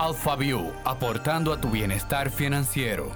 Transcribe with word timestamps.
AlphaView, 0.00 0.72
aportando 0.84 1.52
a 1.52 1.60
tu 1.60 1.70
bienestar 1.70 2.30
financiero. 2.30 3.10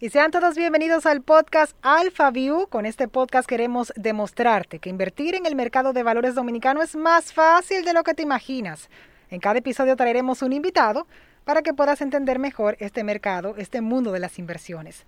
Y 0.00 0.08
sean 0.08 0.30
todos 0.30 0.56
bienvenidos 0.56 1.04
al 1.04 1.20
podcast 1.20 1.76
AlphaView. 1.82 2.68
Con 2.68 2.86
este 2.86 3.06
podcast 3.06 3.46
queremos 3.46 3.92
demostrarte 3.96 4.78
que 4.78 4.88
invertir 4.88 5.34
en 5.34 5.44
el 5.44 5.54
mercado 5.54 5.92
de 5.92 6.02
valores 6.02 6.34
dominicano 6.34 6.82
es 6.82 6.96
más 6.96 7.34
fácil 7.34 7.84
de 7.84 7.92
lo 7.92 8.02
que 8.02 8.14
te 8.14 8.22
imaginas. 8.22 8.88
En 9.28 9.40
cada 9.40 9.58
episodio 9.58 9.94
traeremos 9.94 10.40
un 10.40 10.54
invitado 10.54 11.06
para 11.44 11.60
que 11.60 11.74
puedas 11.74 12.00
entender 12.00 12.38
mejor 12.38 12.78
este 12.80 13.04
mercado, 13.04 13.56
este 13.58 13.82
mundo 13.82 14.10
de 14.10 14.20
las 14.20 14.38
inversiones. 14.38 15.04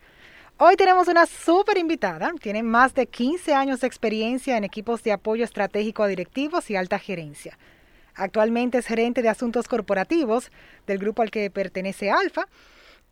Hoy 0.58 0.76
tenemos 0.76 1.06
una 1.08 1.26
súper 1.26 1.76
invitada. 1.76 2.32
Tiene 2.40 2.62
más 2.62 2.94
de 2.94 3.06
15 3.06 3.52
años 3.52 3.80
de 3.80 3.86
experiencia 3.86 4.56
en 4.56 4.64
equipos 4.64 5.02
de 5.02 5.12
apoyo 5.12 5.44
estratégico 5.44 6.02
a 6.02 6.08
directivos 6.08 6.70
y 6.70 6.76
alta 6.76 6.98
gerencia. 6.98 7.58
Actualmente 8.14 8.78
es 8.78 8.86
gerente 8.86 9.20
de 9.20 9.28
asuntos 9.28 9.68
corporativos 9.68 10.50
del 10.86 10.96
grupo 10.96 11.20
al 11.20 11.30
que 11.30 11.50
pertenece 11.50 12.10
Alfa 12.10 12.48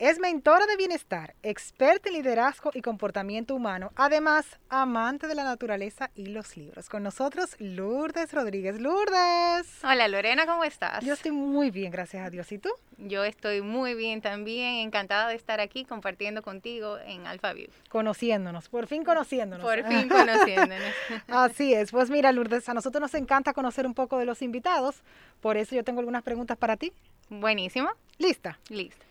es 0.01 0.19
mentora 0.19 0.67
de 0.67 0.77
bienestar, 0.77 1.37
experta 1.45 2.09
en 2.09 2.17
liderazgo 2.17 2.73
y 2.75 2.83
comportamiento 2.83 3.55
humano, 3.55 3.93
además 3.95 4.59
amante 4.69 5.29
de 5.29 5.37
la 5.37 5.45
naturaleza 5.45 6.11
y 6.17 6.27
los 6.27 6.57
libros. 6.57 6.89
Con 6.89 7.05
nosotros 7.05 7.55
Lourdes 7.61 8.33
Rodríguez. 8.33 8.81
Lourdes. 8.81 9.85
Hola 9.85 10.09
Lorena, 10.09 10.47
¿cómo 10.47 10.65
estás? 10.65 11.05
Yo 11.05 11.15
estoy 11.15 11.31
muy 11.31 11.71
bien, 11.71 11.93
gracias 11.93 12.27
a 12.27 12.31
Dios. 12.31 12.51
¿Y 12.51 12.59
tú? 12.59 12.71
Yo 12.99 13.23
estoy 13.23 13.63
muy 13.63 13.95
bien 13.95 14.21
también, 14.21 14.75
encantada 14.75 15.29
de 15.29 15.37
estar 15.37 15.61
aquí 15.61 15.85
compartiendo 15.85 16.43
contigo 16.43 16.99
en 16.99 17.29
AlphaView. 17.29 17.69
Conociéndonos, 17.89 18.69
por 18.69 18.89
fin 18.89 19.05
conociéndonos. 19.05 19.65
Por 19.65 19.85
fin 19.87 20.09
conociéndonos. 20.09 20.93
Así 21.29 21.73
es. 21.73 21.93
Pues 21.93 22.11
mira, 22.11 22.33
Lourdes, 22.33 22.69
a 22.69 22.75
nosotros 22.75 23.01
nos 23.01 23.15
encanta 23.15 23.53
conocer 23.53 23.87
un 23.87 23.95
poco 23.95 24.19
de 24.19 24.25
los 24.25 24.43
invitados, 24.43 25.05
por 25.41 25.57
eso 25.57 25.77
yo 25.77 25.85
tengo 25.85 26.01
algunas 26.01 26.25
preguntas 26.25 26.59
para 26.59 26.77
ti. 26.77 26.93
Buenísimo. 27.29 27.91
¿Lista? 28.19 28.59
Lista 28.69 29.04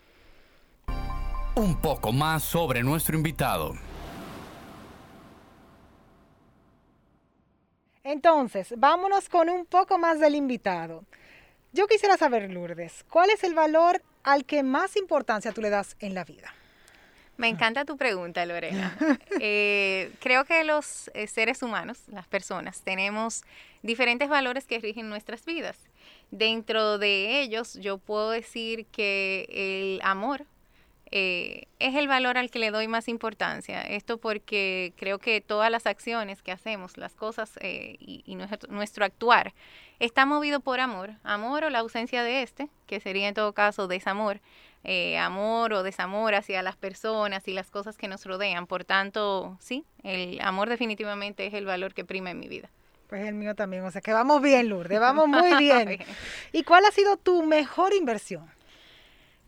un 1.56 1.76
poco 1.76 2.12
más 2.12 2.42
sobre 2.42 2.82
nuestro 2.82 3.16
invitado. 3.16 3.74
Entonces, 8.02 8.74
vámonos 8.76 9.28
con 9.28 9.48
un 9.48 9.64
poco 9.64 9.96
más 9.96 10.20
del 10.20 10.34
invitado. 10.34 11.04
Yo 11.72 11.86
quisiera 11.86 12.16
saber, 12.16 12.50
Lourdes, 12.50 13.04
¿cuál 13.08 13.30
es 13.30 13.44
el 13.44 13.54
valor 13.54 14.02
al 14.22 14.44
que 14.44 14.62
más 14.62 14.96
importancia 14.96 15.52
tú 15.52 15.62
le 15.62 15.70
das 15.70 15.96
en 16.00 16.14
la 16.14 16.24
vida? 16.24 16.52
Me 17.36 17.48
encanta 17.48 17.84
tu 17.84 17.96
pregunta, 17.96 18.44
Lorena. 18.46 18.96
Eh, 19.40 20.12
creo 20.20 20.44
que 20.44 20.62
los 20.64 21.10
eh, 21.14 21.26
seres 21.26 21.62
humanos, 21.62 22.02
las 22.06 22.28
personas, 22.28 22.82
tenemos 22.82 23.42
diferentes 23.82 24.28
valores 24.28 24.66
que 24.66 24.78
rigen 24.78 25.08
nuestras 25.08 25.44
vidas. 25.44 25.76
Dentro 26.30 26.98
de 26.98 27.40
ellos, 27.40 27.74
yo 27.74 27.98
puedo 27.98 28.30
decir 28.30 28.86
que 28.86 29.46
el 29.50 30.00
amor 30.02 30.46
eh, 31.16 31.68
es 31.78 31.94
el 31.94 32.08
valor 32.08 32.38
al 32.38 32.50
que 32.50 32.58
le 32.58 32.72
doy 32.72 32.88
más 32.88 33.06
importancia. 33.06 33.82
Esto 33.82 34.18
porque 34.18 34.92
creo 34.96 35.20
que 35.20 35.40
todas 35.40 35.70
las 35.70 35.86
acciones 35.86 36.42
que 36.42 36.50
hacemos, 36.50 36.98
las 36.98 37.14
cosas 37.14 37.52
eh, 37.60 37.94
y, 38.00 38.34
nuestro, 38.34 39.04
actuar, 39.04 39.54
está 40.00 40.26
movido 40.26 40.58
por 40.58 40.80
amor. 40.80 41.12
Amor 41.22 41.62
o 41.62 41.70
la 41.70 41.78
ausencia 41.78 42.24
de 42.24 42.42
este, 42.42 42.68
que 42.88 42.98
sería 42.98 43.28
en 43.28 43.34
todo 43.34 43.52
caso 43.52 43.86
desamor. 43.86 44.40
Eh, 44.82 45.16
amor 45.16 45.72
o 45.74 45.84
desamor 45.84 46.34
hacia 46.34 46.64
las 46.64 46.76
personas 46.76 47.46
y 47.46 47.52
las 47.52 47.70
cosas 47.70 47.96
que 47.96 48.08
nos 48.08 48.26
rodean. 48.26 48.66
Por 48.66 48.84
tanto, 48.84 49.56
sí, 49.60 49.84
el 50.02 50.40
amor 50.40 50.68
definitivamente 50.68 51.46
es 51.46 51.54
el 51.54 51.64
valor 51.64 51.94
que 51.94 52.04
prima 52.04 52.32
en 52.32 52.40
mi 52.40 52.48
vida. 52.48 52.70
Pues 53.06 53.24
el 53.24 53.34
mío 53.34 53.54
también, 53.54 53.84
o 53.84 53.90
sea 53.92 54.00
que 54.00 54.12
vamos 54.12 54.42
bien, 54.42 54.68
Lourdes, 54.68 54.98
vamos 54.98 55.28
muy 55.28 55.54
bien. 55.58 56.04
¿Y 56.50 56.64
cuál 56.64 56.84
ha 56.86 56.90
sido 56.90 57.16
tu 57.16 57.44
mejor 57.44 57.94
inversión? 57.94 58.50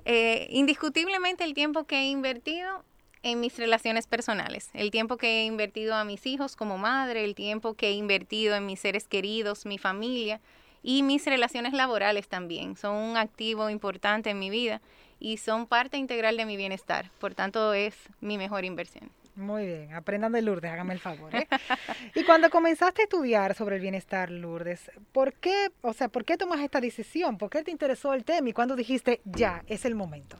Eh, 0.08 0.46
indiscutiblemente 0.50 1.42
el 1.42 1.52
tiempo 1.52 1.82
que 1.82 1.96
he 1.96 2.06
invertido 2.06 2.84
en 3.24 3.40
mis 3.40 3.58
relaciones 3.58 4.06
personales, 4.06 4.70
el 4.72 4.92
tiempo 4.92 5.16
que 5.16 5.40
he 5.40 5.44
invertido 5.46 5.96
a 5.96 6.04
mis 6.04 6.26
hijos 6.26 6.54
como 6.54 6.78
madre, 6.78 7.24
el 7.24 7.34
tiempo 7.34 7.74
que 7.74 7.88
he 7.88 7.92
invertido 7.92 8.54
en 8.54 8.66
mis 8.66 8.78
seres 8.78 9.08
queridos, 9.08 9.66
mi 9.66 9.78
familia 9.78 10.40
y 10.84 11.02
mis 11.02 11.24
relaciones 11.24 11.72
laborales 11.72 12.28
también. 12.28 12.76
Son 12.76 12.94
un 12.94 13.16
activo 13.16 13.68
importante 13.68 14.30
en 14.30 14.38
mi 14.38 14.48
vida 14.48 14.80
y 15.18 15.38
son 15.38 15.66
parte 15.66 15.96
integral 15.96 16.36
de 16.36 16.46
mi 16.46 16.56
bienestar. 16.56 17.10
Por 17.18 17.34
tanto, 17.34 17.74
es 17.74 17.96
mi 18.20 18.38
mejor 18.38 18.64
inversión. 18.64 19.10
Muy 19.36 19.66
bien, 19.66 19.92
aprendan 19.92 20.32
de 20.32 20.40
Lourdes, 20.40 20.72
hágame 20.72 20.94
el 20.94 21.00
favor. 21.00 21.34
¿eh? 21.36 21.46
y 22.14 22.24
cuando 22.24 22.48
comenzaste 22.48 23.02
a 23.02 23.04
estudiar 23.04 23.54
sobre 23.54 23.76
el 23.76 23.82
bienestar, 23.82 24.30
Lourdes, 24.30 24.90
¿por 25.12 25.34
qué, 25.34 25.70
o 25.82 25.92
sea, 25.92 26.08
por 26.08 26.24
qué 26.24 26.38
tomas 26.38 26.60
esta 26.60 26.80
decisión? 26.80 27.36
¿Por 27.36 27.50
qué 27.50 27.62
te 27.62 27.70
interesó 27.70 28.14
el 28.14 28.24
tema 28.24 28.48
y 28.48 28.52
cuándo 28.54 28.76
dijiste, 28.76 29.20
ya, 29.26 29.62
es 29.66 29.84
el 29.84 29.94
momento? 29.94 30.38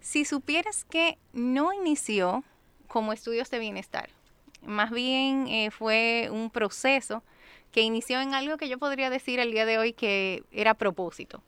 Si 0.00 0.26
supieras 0.26 0.84
que 0.84 1.16
no 1.32 1.72
inició 1.72 2.44
como 2.88 3.14
estudios 3.14 3.50
de 3.50 3.58
bienestar, 3.58 4.10
más 4.60 4.90
bien 4.90 5.48
eh, 5.48 5.70
fue 5.70 6.28
un 6.30 6.50
proceso 6.50 7.22
que 7.72 7.80
inició 7.80 8.20
en 8.20 8.34
algo 8.34 8.58
que 8.58 8.68
yo 8.68 8.78
podría 8.78 9.08
decir 9.08 9.40
el 9.40 9.50
día 9.50 9.64
de 9.64 9.78
hoy 9.78 9.94
que 9.94 10.42
era 10.52 10.74
propósito. 10.74 11.42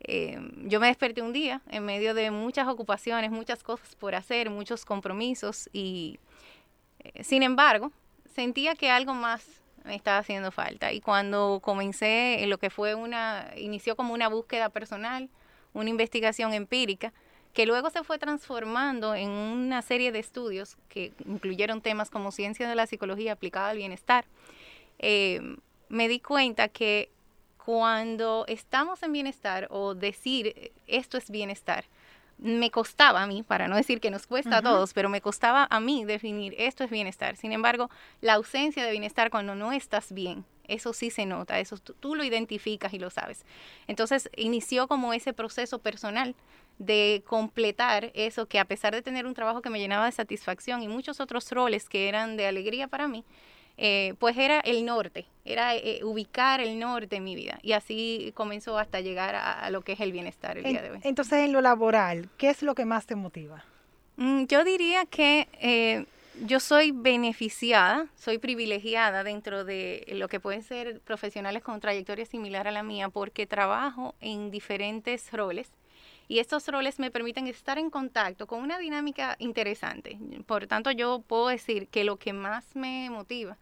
Eh, 0.00 0.38
yo 0.64 0.78
me 0.78 0.88
desperté 0.88 1.22
un 1.22 1.32
día 1.32 1.62
en 1.70 1.84
medio 1.84 2.14
de 2.14 2.30
muchas 2.30 2.68
ocupaciones, 2.68 3.30
muchas 3.30 3.62
cosas 3.62 3.94
por 3.96 4.14
hacer, 4.14 4.50
muchos 4.50 4.84
compromisos 4.84 5.68
y 5.72 6.18
eh, 7.00 7.24
sin 7.24 7.42
embargo 7.42 7.92
sentía 8.34 8.74
que 8.74 8.90
algo 8.90 9.14
más 9.14 9.46
me 9.84 9.94
estaba 9.94 10.18
haciendo 10.18 10.50
falta. 10.50 10.92
Y 10.92 11.00
cuando 11.00 11.60
comencé 11.62 12.42
en 12.42 12.50
lo 12.50 12.58
que 12.58 12.70
fue 12.70 12.94
una, 12.94 13.50
inició 13.56 13.96
como 13.96 14.12
una 14.12 14.28
búsqueda 14.28 14.68
personal, 14.68 15.30
una 15.72 15.90
investigación 15.90 16.52
empírica, 16.52 17.12
que 17.52 17.64
luego 17.64 17.88
se 17.88 18.04
fue 18.04 18.18
transformando 18.18 19.14
en 19.14 19.30
una 19.30 19.80
serie 19.80 20.12
de 20.12 20.18
estudios 20.18 20.76
que 20.88 21.12
incluyeron 21.24 21.80
temas 21.80 22.10
como 22.10 22.30
ciencia 22.30 22.68
de 22.68 22.74
la 22.74 22.86
psicología 22.86 23.32
aplicada 23.32 23.70
al 23.70 23.78
bienestar, 23.78 24.26
eh, 24.98 25.40
me 25.88 26.08
di 26.08 26.20
cuenta 26.20 26.68
que 26.68 27.10
cuando 27.66 28.44
estamos 28.46 29.02
en 29.02 29.12
bienestar 29.12 29.66
o 29.72 29.96
decir 29.96 30.70
esto 30.86 31.18
es 31.18 31.32
bienestar, 31.32 31.84
me 32.38 32.70
costaba 32.70 33.24
a 33.24 33.26
mí, 33.26 33.42
para 33.42 33.66
no 33.66 33.74
decir 33.74 34.00
que 34.00 34.12
nos 34.12 34.28
cuesta 34.28 34.58
a 34.58 34.62
todos, 34.62 34.92
pero 34.92 35.08
me 35.08 35.20
costaba 35.20 35.66
a 35.68 35.80
mí 35.80 36.04
definir 36.04 36.54
esto 36.58 36.84
es 36.84 36.90
bienestar. 36.90 37.34
Sin 37.34 37.50
embargo, 37.50 37.90
la 38.20 38.34
ausencia 38.34 38.84
de 38.84 38.92
bienestar 38.92 39.30
cuando 39.30 39.56
no 39.56 39.72
estás 39.72 40.12
bien, 40.12 40.44
eso 40.68 40.92
sí 40.92 41.10
se 41.10 41.26
nota, 41.26 41.58
eso 41.58 41.76
tú, 41.78 42.14
lo 42.14 42.22
identificas 42.22 42.94
y 42.94 43.00
lo 43.00 43.10
sabes. 43.10 43.44
Entonces, 43.88 44.30
inició 44.36 44.86
como 44.86 45.12
ese 45.12 45.32
proceso 45.32 45.80
personal 45.80 46.36
de 46.78 47.24
completar 47.26 48.12
eso 48.14 48.46
que 48.46 48.60
a 48.60 48.64
pesar 48.64 48.94
de 48.94 49.02
tener 49.02 49.26
un 49.26 49.34
trabajo 49.34 49.60
que 49.60 49.70
me 49.70 49.80
llenaba 49.80 50.04
de 50.06 50.12
satisfacción 50.12 50.84
y 50.84 50.88
muchos 50.88 51.18
otros 51.18 51.50
roles 51.50 51.88
que 51.88 52.08
eran 52.08 52.36
de 52.36 52.46
alegría 52.46 52.86
para 52.86 53.08
mí, 53.08 53.24
eh, 53.78 54.14
pues 54.18 54.38
era 54.38 54.60
el 54.60 54.86
norte, 54.86 55.26
era 55.44 55.76
eh, 55.76 56.00
ubicar 56.02 56.60
el 56.60 56.78
norte 56.78 57.16
en 57.16 57.24
mi 57.24 57.34
vida. 57.34 57.58
Y 57.62 57.72
así 57.72 58.32
comenzó 58.34 58.78
hasta 58.78 59.00
llegar 59.00 59.34
a, 59.34 59.68
lo 59.70 59.82
que 59.82 59.92
es 59.92 60.00
el 60.00 60.12
bienestar 60.12 60.56
el 60.56 60.64
día 60.64 60.82
de 60.82 60.92
hoy. 60.92 60.98
Entonces, 61.02 61.40
en 61.40 61.52
lo 61.52 61.60
laboral, 61.60 62.30
¿qué 62.38 62.48
es 62.48 62.62
lo 62.62 62.74
que 62.74 62.86
más 62.86 63.06
te 63.06 63.16
motiva? 63.16 63.64
Mm, 64.16 64.44
yo 64.44 64.64
diría 64.64 65.04
que 65.04 65.48
eh, 65.60 66.06
yo 66.46 66.58
soy 66.58 66.90
beneficiada, 66.90 68.06
soy 68.16 68.38
privilegiada 68.38 69.24
dentro 69.24 69.64
de 69.64 70.06
lo 70.12 70.28
que 70.28 70.40
pueden 70.40 70.62
ser 70.62 71.00
profesionales 71.00 71.62
con 71.62 71.78
trayectoria 71.78 72.24
similar 72.24 72.66
a 72.66 72.70
la 72.70 72.82
mía, 72.82 73.10
porque 73.10 73.46
trabajo 73.46 74.14
en 74.20 74.50
diferentes 74.50 75.30
roles. 75.32 75.70
Y 76.28 76.38
estos 76.38 76.66
roles 76.66 76.98
me 76.98 77.10
permiten 77.10 77.46
estar 77.46 77.78
en 77.78 77.90
contacto 77.90 78.46
con 78.46 78.62
una 78.62 78.78
dinámica 78.78 79.36
interesante. 79.38 80.18
Por 80.46 80.66
tanto, 80.66 80.90
yo 80.90 81.20
puedo 81.20 81.48
decir 81.48 81.88
que 81.88 82.04
lo 82.04 82.16
que 82.16 82.32
más 82.32 82.74
me 82.74 83.10
motiva 83.10 83.56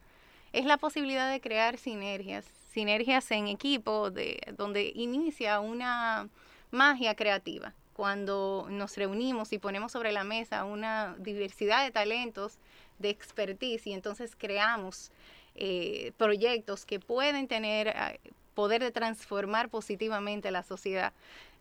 es 0.55 0.65
la 0.65 0.77
posibilidad 0.77 1.31
de 1.31 1.41
crear 1.41 1.79
sinergias, 1.79 2.47
sinergias 2.73 3.29
en 3.33 3.49
equipo, 3.49 4.13
de, 4.13 4.41
donde 4.57 4.93
inicia 4.95 5.59
una 5.59 6.29
magia 6.71 7.17
creativa. 7.17 7.75
Cuando 7.93 8.69
nos 8.71 8.97
reunimos 8.97 9.53
y 9.53 9.59
ponemos 9.59 9.91
sobre 9.91 10.13
la 10.13 10.23
mesa 10.23 10.65
una 10.65 11.17
diversidad 11.19 11.85
de 11.85 11.91
talentos, 11.91 12.59
de 13.01 13.11
expertise, 13.11 13.89
y 13.89 13.93
entonces 13.95 14.37
creamos 14.37 15.11
eh, 15.57 16.13
proyectos 16.17 16.87
que 16.87 17.01
pueden 17.01 17.49
tener 17.49 17.89
eh, 17.89 18.21
poder 18.55 18.81
de 18.81 18.93
transformar 18.93 19.69
positivamente 19.71 20.53
la 20.53 20.63
sociedad. 20.63 21.13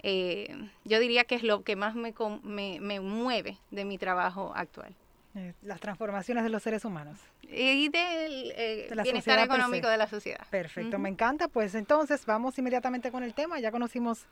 Eh, 0.03 0.69
yo 0.83 0.99
diría 0.99 1.23
que 1.23 1.33
es 1.33 1.41
lo 1.41 1.63
que 1.63 1.75
más 1.75 1.95
me, 1.95 2.13
me 2.79 2.99
mueve 2.99 3.57
de 3.71 3.85
mi 3.85 3.97
trabajo 3.97 4.53
actual. 4.55 4.95
Eh, 5.35 5.53
las 5.63 5.79
transformaciones 5.79 6.43
de 6.43 6.49
los 6.49 6.61
seres 6.61 6.85
humanos. 6.85 7.17
Y 7.41 7.89
del 7.89 8.53
eh, 8.55 8.89
bienestar 9.01 9.39
económico 9.39 9.87
de 9.87 9.97
la 9.97 10.07
sociedad. 10.07 10.45
Perfecto, 10.49 10.99
me 10.99 11.09
encanta. 11.09 11.47
Pues 11.47 11.73
entonces 11.73 12.25
vamos 12.25 12.57
inmediatamente 12.59 13.11
con 13.11 13.23
el 13.23 13.33
tema. 13.33 13.59
Ya 13.59 13.71
conocimos 13.71 14.27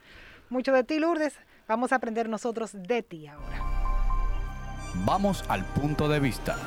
mucho 0.50 0.72
de 0.74 0.84
ti, 0.84 1.00
Lourdes. 1.00 1.34
Vamos 1.68 1.92
a 1.92 1.96
aprender 1.96 2.30
nosotros 2.30 2.72
de 2.74 3.02
ti 3.02 3.28
ahora. 3.28 3.64
Vamos 5.06 5.44
al 5.48 5.66
punto 5.66 6.08
de 6.08 6.20
vista. 6.20 6.58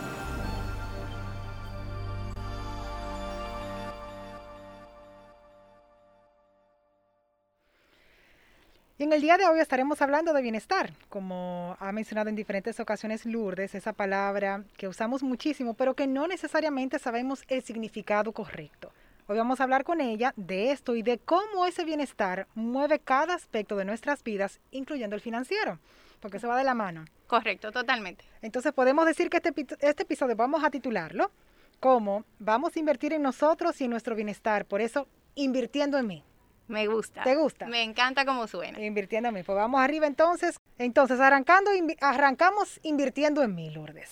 En 9.05 9.13
el 9.13 9.21
día 9.21 9.37
de 9.37 9.47
hoy 9.47 9.61
estaremos 9.61 10.01
hablando 10.01 10.33
de 10.33 10.41
bienestar, 10.41 10.91
como 11.11 11.77
ha 11.79 11.93
mencionado 11.93 12.31
en 12.31 12.37
diferentes 12.37 12.81
ocasiones 12.81 13.27
Lourdes, 13.27 13.75
esa 13.75 13.93
palabra 13.93 14.65
que 14.79 14.89
usamos 14.89 15.23
muchísimo, 15.23 15.75
pero 15.75 15.93
que 15.93 16.07
no 16.07 16.27
necesariamente 16.27 16.99
sabemos 16.99 17.43
el 17.49 17.63
significado 17.63 18.33
correcto. 18.33 18.93
Hoy 19.27 19.37
vamos 19.37 19.61
a 19.61 19.65
hablar 19.65 19.85
con 19.85 20.01
ella 20.01 20.33
de 20.39 20.71
esto 20.71 20.97
y 20.97 21.03
de 21.03 21.19
cómo 21.19 21.67
ese 21.67 21.85
bienestar 21.85 22.47
mueve 22.55 22.99
cada 22.99 23.35
aspecto 23.35 23.77
de 23.77 23.85
nuestras 23.85 24.25
vidas, 24.25 24.59
incluyendo 24.71 25.15
el 25.15 25.21
financiero, 25.21 25.79
porque 26.21 26.39
se 26.39 26.47
va 26.47 26.57
de 26.57 26.65
la 26.65 26.73
mano. 26.73 27.05
Correcto, 27.27 27.73
totalmente. 27.73 28.25
Entonces 28.41 28.73
podemos 28.73 29.05
decir 29.05 29.29
que 29.29 29.37
este, 29.37 29.53
este 29.81 30.05
episodio 30.05 30.35
vamos 30.35 30.65
a 30.65 30.71
titularlo 30.71 31.31
como 31.79 32.25
vamos 32.39 32.75
a 32.75 32.79
invertir 32.79 33.13
en 33.13 33.21
nosotros 33.21 33.79
y 33.83 33.85
en 33.85 33.91
nuestro 33.91 34.15
bienestar, 34.15 34.65
por 34.65 34.81
eso 34.81 35.07
invirtiendo 35.35 35.99
en 35.99 36.07
mí. 36.07 36.25
Me 36.67 36.87
gusta. 36.87 37.23
¿Te 37.23 37.37
gusta? 37.37 37.67
Me 37.67 37.83
encanta 37.83 38.25
cómo 38.25 38.47
suena. 38.47 38.81
Invirtiendo 38.81 39.29
en 39.29 39.35
mí. 39.35 39.43
Pues 39.43 39.57
vamos 39.57 39.81
arriba 39.81 40.07
entonces. 40.07 40.59
Entonces, 40.79 41.21
arrancando, 41.21 41.71
arrancamos 42.01 42.81
invirtiendo 42.83 43.43
en 43.43 43.55
mí, 43.55 43.71
Lourdes. 43.71 44.11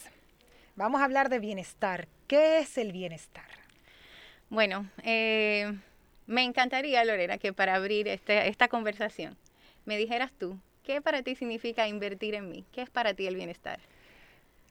Vamos 0.76 1.00
a 1.00 1.04
hablar 1.04 1.28
de 1.28 1.38
bienestar. 1.38 2.08
¿Qué 2.26 2.58
es 2.58 2.78
el 2.78 2.92
bienestar? 2.92 3.46
Bueno, 4.48 4.88
eh, 5.02 5.72
me 6.26 6.44
encantaría, 6.44 7.04
Lorena, 7.04 7.38
que 7.38 7.52
para 7.52 7.74
abrir 7.74 8.06
este, 8.08 8.48
esta 8.48 8.68
conversación 8.68 9.36
me 9.84 9.96
dijeras 9.96 10.30
tú, 10.32 10.58
¿qué 10.84 11.00
para 11.00 11.22
ti 11.22 11.34
significa 11.34 11.88
invertir 11.88 12.34
en 12.34 12.48
mí? 12.48 12.64
¿Qué 12.72 12.82
es 12.82 12.90
para 12.90 13.14
ti 13.14 13.26
el 13.26 13.34
bienestar? 13.34 13.80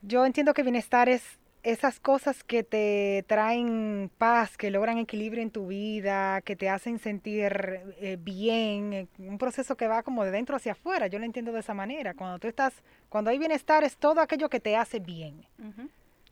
Yo 0.00 0.24
entiendo 0.24 0.54
que 0.54 0.62
bienestar 0.62 1.08
es 1.08 1.22
esas 1.62 2.00
cosas 2.00 2.42
que 2.42 2.64
te 2.64 3.24
traen 3.28 4.10
paz, 4.18 4.56
que 4.56 4.70
logran 4.70 4.98
equilibrio 4.98 5.42
en 5.42 5.50
tu 5.50 5.68
vida, 5.68 6.40
que 6.42 6.56
te 6.56 6.68
hacen 6.68 6.98
sentir 6.98 7.80
eh, 8.00 8.18
bien, 8.20 8.92
eh, 8.92 9.06
un 9.18 9.38
proceso 9.38 9.76
que 9.76 9.86
va 9.86 10.02
como 10.02 10.24
de 10.24 10.32
dentro 10.32 10.56
hacia 10.56 10.72
afuera, 10.72 11.06
yo 11.06 11.18
lo 11.18 11.24
entiendo 11.24 11.52
de 11.52 11.60
esa 11.60 11.74
manera. 11.74 12.14
Cuando 12.14 12.38
tú 12.38 12.48
estás, 12.48 12.74
cuando 13.08 13.30
hay 13.30 13.38
bienestar 13.38 13.84
es 13.84 13.96
todo 13.96 14.20
aquello 14.20 14.48
que 14.48 14.60
te 14.60 14.76
hace 14.76 14.98
bien. 14.98 15.46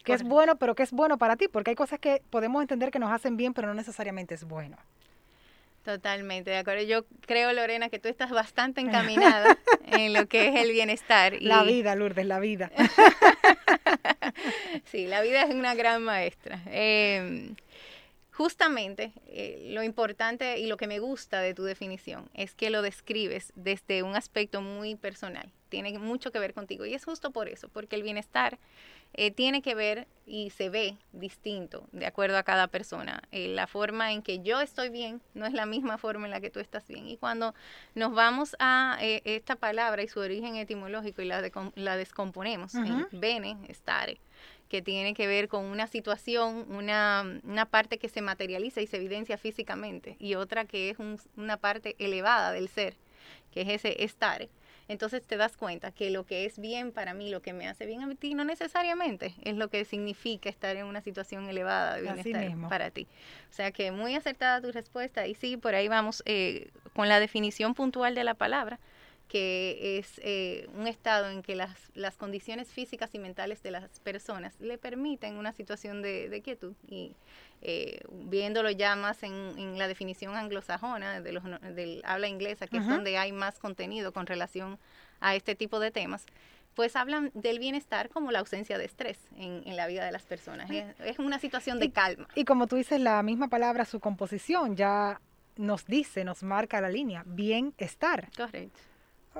Que 0.04 0.14
es 0.14 0.22
bueno, 0.22 0.56
pero 0.56 0.74
que 0.74 0.82
es 0.82 0.92
bueno 0.92 1.18
para 1.18 1.36
ti, 1.36 1.46
porque 1.46 1.70
hay 1.70 1.76
cosas 1.76 2.00
que 2.00 2.22
podemos 2.30 2.62
entender 2.62 2.90
que 2.90 2.98
nos 2.98 3.12
hacen 3.12 3.36
bien, 3.36 3.54
pero 3.54 3.68
no 3.68 3.74
necesariamente 3.74 4.34
es 4.34 4.44
bueno. 4.44 4.76
Totalmente, 5.84 6.50
de 6.50 6.58
acuerdo. 6.58 6.82
Yo 6.82 7.06
creo, 7.22 7.52
Lorena, 7.52 7.88
que 7.88 7.98
tú 7.98 8.08
estás 8.08 8.30
bastante 8.30 8.80
encaminada 8.80 9.58
en 9.86 10.12
lo 10.12 10.26
que 10.26 10.48
es 10.48 10.56
el 10.56 10.72
bienestar. 10.72 11.40
La 11.40 11.62
vida, 11.62 11.94
Lourdes, 11.94 12.26
la 12.26 12.38
vida. 12.38 12.70
sí, 14.84 15.06
la 15.06 15.22
vida 15.22 15.42
es 15.42 15.54
una 15.54 15.74
gran 15.74 16.02
maestra. 16.02 16.60
Em, 16.66 17.56
justamente 18.30 19.12
eh, 19.26 19.68
lo 19.70 19.82
importante 19.82 20.58
y 20.58 20.66
lo 20.66 20.76
que 20.76 20.86
me 20.86 20.98
gusta 20.98 21.40
de 21.40 21.54
tu 21.54 21.64
definición 21.64 22.28
es 22.34 22.54
que 22.54 22.70
lo 22.70 22.82
describes 22.82 23.52
desde 23.54 24.02
un 24.02 24.16
aspecto 24.16 24.60
muy 24.60 24.96
personal. 24.96 25.50
Tiene 25.70 25.98
mucho 25.98 26.30
que 26.30 26.38
ver 26.38 26.52
contigo. 26.52 26.84
Y 26.84 26.92
es 26.92 27.06
justo 27.06 27.30
por 27.30 27.48
eso, 27.48 27.68
porque 27.68 27.96
el 27.96 28.02
bienestar 28.02 28.58
eh, 29.14 29.30
tiene 29.30 29.62
que 29.62 29.74
ver 29.74 30.06
y 30.26 30.50
se 30.50 30.68
ve 30.68 30.96
distinto 31.12 31.88
de 31.90 32.06
acuerdo 32.06 32.38
a 32.38 32.44
cada 32.44 32.68
persona. 32.68 33.22
Eh, 33.32 33.48
la 33.48 33.66
forma 33.66 34.12
en 34.12 34.22
que 34.22 34.38
yo 34.40 34.60
estoy 34.60 34.88
bien 34.88 35.20
no 35.34 35.44
es 35.44 35.52
la 35.52 35.66
misma 35.66 35.98
forma 35.98 36.26
en 36.26 36.30
la 36.30 36.40
que 36.40 36.50
tú 36.50 36.60
estás 36.60 36.86
bien. 36.86 37.08
Y 37.08 37.16
cuando 37.16 37.54
nos 37.96 38.14
vamos 38.14 38.54
a 38.60 38.96
eh, 39.00 39.22
esta 39.24 39.56
palabra 39.56 40.02
y 40.02 40.08
su 40.08 40.20
origen 40.20 40.54
etimológico 40.56 41.22
y 41.22 41.24
la, 41.24 41.42
la 41.74 41.96
descomponemos 41.96 42.74
en 42.76 43.08
bene, 43.10 43.56
stare, 43.70 44.20
que 44.68 44.82
tiene 44.82 45.14
que 45.14 45.26
ver 45.26 45.48
con 45.48 45.64
una 45.64 45.88
situación, 45.88 46.66
una, 46.70 47.24
una, 47.42 47.66
parte 47.66 47.98
que 47.98 48.08
se 48.08 48.22
materializa 48.22 48.80
y 48.80 48.86
se 48.86 48.98
evidencia 48.98 49.36
físicamente, 49.36 50.16
y 50.20 50.36
otra 50.36 50.64
que 50.64 50.90
es 50.90 50.98
una 51.36 51.56
parte 51.56 51.96
elevada 51.98 52.52
del 52.52 52.68
ser, 52.68 52.94
que 53.50 53.62
es 53.62 53.68
ese 53.68 54.04
estare 54.04 54.48
entonces 54.90 55.22
te 55.22 55.36
das 55.36 55.56
cuenta 55.56 55.92
que 55.92 56.10
lo 56.10 56.26
que 56.26 56.46
es 56.46 56.58
bien 56.58 56.90
para 56.90 57.14
mí, 57.14 57.30
lo 57.30 57.42
que 57.42 57.52
me 57.52 57.68
hace 57.68 57.86
bien 57.86 58.02
a 58.02 58.12
ti, 58.16 58.34
no 58.34 58.44
necesariamente 58.44 59.34
es 59.42 59.54
lo 59.54 59.68
que 59.68 59.84
significa 59.84 60.48
estar 60.48 60.74
en 60.74 60.84
una 60.84 61.00
situación 61.00 61.48
elevada 61.48 61.94
de 61.94 62.02
bienestar 62.02 62.68
para 62.68 62.90
ti. 62.90 63.06
O 63.48 63.52
sea 63.52 63.70
que 63.70 63.92
muy 63.92 64.16
acertada 64.16 64.60
tu 64.60 64.72
respuesta 64.72 65.28
y 65.28 65.36
sí, 65.36 65.56
por 65.56 65.76
ahí 65.76 65.86
vamos 65.86 66.24
eh, 66.26 66.70
con 66.92 67.08
la 67.08 67.20
definición 67.20 67.74
puntual 67.74 68.16
de 68.16 68.24
la 68.24 68.34
palabra 68.34 68.80
que 69.30 69.98
es 69.98 70.20
eh, 70.24 70.68
un 70.74 70.88
estado 70.88 71.30
en 71.30 71.42
que 71.42 71.54
las, 71.54 71.70
las, 71.94 72.16
condiciones 72.16 72.66
físicas 72.66 73.14
y 73.14 73.20
mentales 73.20 73.62
de 73.62 73.70
las 73.70 74.00
personas 74.00 74.60
le 74.60 74.76
permiten 74.76 75.36
una 75.36 75.52
situación 75.52 76.02
de, 76.02 76.40
quietud. 76.42 76.74
Y 76.88 77.14
eh, 77.62 78.00
viéndolo 78.10 78.70
ya 78.72 78.96
más 78.96 79.22
en, 79.22 79.78
la 79.78 79.86
definición 79.86 80.34
anglosajona 80.34 81.20
de 81.20 81.30
los, 81.30 81.44
del 81.44 82.02
habla 82.04 82.26
inglesa, 82.26 82.66
que 82.66 82.78
es 82.78 82.88
donde 82.88 83.18
hay 83.18 83.30
más 83.30 83.60
contenido 83.60 84.12
con 84.12 84.26
relación 84.26 84.80
a 85.20 85.36
este 85.36 85.54
tipo 85.54 85.78
de 85.78 85.92
temas, 85.92 86.26
pues 86.74 86.96
hablan 86.96 87.30
del 87.34 87.60
bienestar 87.60 88.08
como 88.08 88.32
la 88.32 88.40
ausencia 88.40 88.78
de 88.78 88.86
estrés 88.86 89.16
en, 89.36 89.76
la 89.76 89.86
vida 89.86 90.04
de 90.04 90.10
las 90.10 90.24
personas. 90.24 90.68
Es, 90.98 91.20
una 91.20 91.38
situación 91.38 91.78
de 91.78 91.92
calma. 91.92 92.26
Y 92.34 92.44
como 92.44 92.66
tú 92.66 92.74
dices, 92.74 93.00
la 93.00 93.22
misma 93.22 93.46
palabra, 93.46 93.84
su 93.84 94.00
composición 94.00 94.74
ya 94.74 95.20
nos 95.54 95.86
dice, 95.86 96.24
nos 96.24 96.42
marca 96.42 96.80
la 96.80 96.88
línea, 96.88 97.22
bienestar. 97.26 98.28
Correcto. 98.36 98.89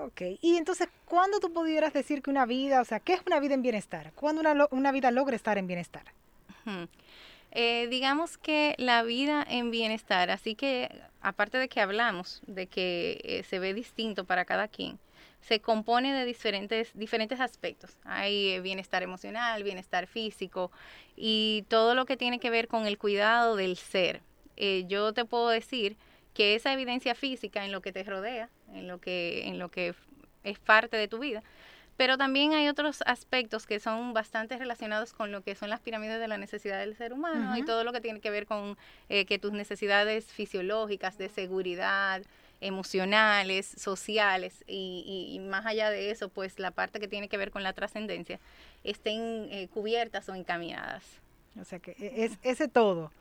Ok, 0.03 0.23
y 0.41 0.57
entonces, 0.57 0.89
¿cuándo 1.05 1.41
tú 1.41 1.53
pudieras 1.53 1.93
decir 1.93 2.23
que 2.23 2.31
una 2.31 2.47
vida, 2.47 2.81
o 2.81 2.85
sea, 2.85 3.01
qué 3.01 3.13
es 3.13 3.21
una 3.27 3.39
vida 3.39 3.55
en 3.55 3.63
bienestar? 3.63 4.13
¿Cuándo 4.15 4.41
una, 4.41 4.67
una 4.71 4.93
vida 4.93 5.11
logra 5.11 5.37
estar 5.37 5.59
en 5.59 5.67
bienestar? 5.67 6.05
Eh, 7.53 7.89
digamos 7.91 8.39
que 8.39 8.75
la 8.79 9.03
vida 9.03 9.45
en 9.49 9.71
bienestar, 9.71 10.31
así 10.31 10.55
que 10.55 10.89
aparte 11.21 11.59
de 11.59 11.69
que 11.69 11.81
hablamos 11.81 12.43
de 12.47 12.67
que 12.69 13.21
eh, 13.25 13.43
se 13.43 13.59
ve 13.59 13.75
distinto 13.75 14.25
para 14.25 14.45
cada 14.45 14.69
quien, 14.69 14.99
se 15.41 15.61
compone 15.61 16.15
de 16.15 16.25
diferentes, 16.25 16.91
diferentes 16.95 17.41
aspectos. 17.41 17.97
Hay 18.05 18.51
eh, 18.51 18.61
bienestar 18.61 19.03
emocional, 19.03 19.65
bienestar 19.65 20.07
físico 20.07 20.71
y 21.17 21.65
todo 21.69 21.95
lo 21.95 22.07
que 22.07 22.17
tiene 22.17 22.39
que 22.39 22.51
ver 22.51 22.69
con 22.69 22.87
el 22.87 22.99
cuidado 22.99 23.57
del 23.57 23.77
ser. 23.77 24.23
yo 24.87 25.13
te 25.13 25.25
puedo 25.25 25.49
decir 25.49 25.97
que 26.35 26.55
esa 26.55 26.73
evidencia 26.73 27.15
física 27.15 27.65
en 27.65 27.73
lo 27.73 27.81
que 27.81 27.93
te 27.93 28.05
rodea, 28.05 28.49
en 28.75 28.89
lo 28.89 28.99
que, 28.99 29.47
en 29.47 29.59
lo 29.59 29.71
que 29.71 29.95
es 30.45 30.59
parte 30.59 30.97
de 30.97 31.09
tu 31.09 31.19
vida, 31.19 31.43
pero 32.01 32.17
también 32.17 32.55
hay 32.55 32.67
otros 32.67 33.03
aspectos 33.05 33.67
que 33.67 33.79
son 33.79 34.15
bastante 34.15 34.57
relacionados 34.57 35.13
con 35.13 35.33
lo 35.33 35.43
que 35.43 35.55
son 35.55 35.69
las 35.69 35.81
pirámides 35.81 36.19
de 36.19 36.29
la 36.29 36.39
necesidad 36.39 36.79
del 36.79 36.97
ser 36.97 37.13
humano 37.13 37.55
y 37.59 37.63
todo 37.63 37.85
lo 37.85 37.93
que 37.93 38.01
tiene 38.01 38.21
que 38.21 38.31
ver 38.31 38.47
con 38.47 38.79
eh, 39.11 39.27
que 39.27 39.39
tus 39.39 39.53
necesidades 39.53 40.25
fisiológicas, 40.25 41.19
de 41.19 41.29
seguridad, 41.29 42.23
emocionales, 42.63 43.67
sociales 43.67 44.65
y, 44.67 45.41
más 45.43 45.67
allá 45.67 45.91
de 45.91 46.11
eso, 46.11 46.31
pues 46.31 46.59
la 46.59 46.71
parte 46.71 47.01
que 47.01 47.09
tiene 47.09 47.29
que 47.29 47.37
ver 47.37 47.51
con 47.51 47.63
la 47.63 47.75
trascendencia, 47.75 48.41
estén 48.83 49.49
eh, 49.51 49.69
cubiertas 49.73 50.27
o 50.31 50.35
encaminadas. 50.35 51.05
O 51.61 51.65
sea 51.65 51.81
que 51.81 51.91
e, 51.99 52.25
es 52.25 52.39
ese 52.43 52.69
todo 52.69 53.13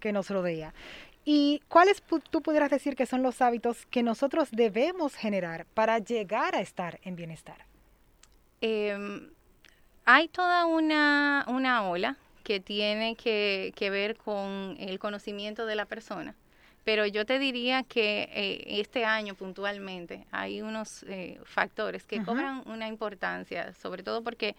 que 0.00 0.12
nos 0.12 0.28
rodea. 0.28 0.74
¿Y 1.28 1.60
cuáles 1.66 2.04
tú 2.30 2.40
pudieras 2.40 2.70
decir 2.70 2.94
que 2.94 3.04
son 3.04 3.24
los 3.24 3.42
hábitos 3.42 3.84
que 3.86 4.04
nosotros 4.04 4.48
debemos 4.52 5.16
generar 5.16 5.66
para 5.74 5.98
llegar 5.98 6.54
a 6.54 6.60
estar 6.60 7.00
en 7.02 7.16
bienestar? 7.16 7.66
Em, 8.60 9.28
hay 10.04 10.28
toda 10.28 10.66
una, 10.66 11.44
ola 11.90 12.16
que 12.44 12.60
tiene 12.60 13.16
que, 13.16 13.72
ver 13.90 14.16
con 14.16 14.76
el 14.78 15.00
conocimiento 15.00 15.66
de 15.66 15.74
la 15.74 15.86
persona, 15.86 16.36
pero 16.84 17.06
yo 17.06 17.26
te 17.26 17.40
diría 17.40 17.82
que 17.82 18.28
eh, 18.32 18.80
este 18.80 19.04
año 19.04 19.34
puntualmente 19.34 20.28
hay 20.30 20.62
unos 20.62 21.02
eh, 21.08 21.40
factores 21.44 22.04
que 22.06 22.22
cobran 22.22 22.62
una 22.66 22.86
importancia, 22.86 23.74
sobre 23.74 24.04
todo 24.04 24.22
porque 24.22 24.54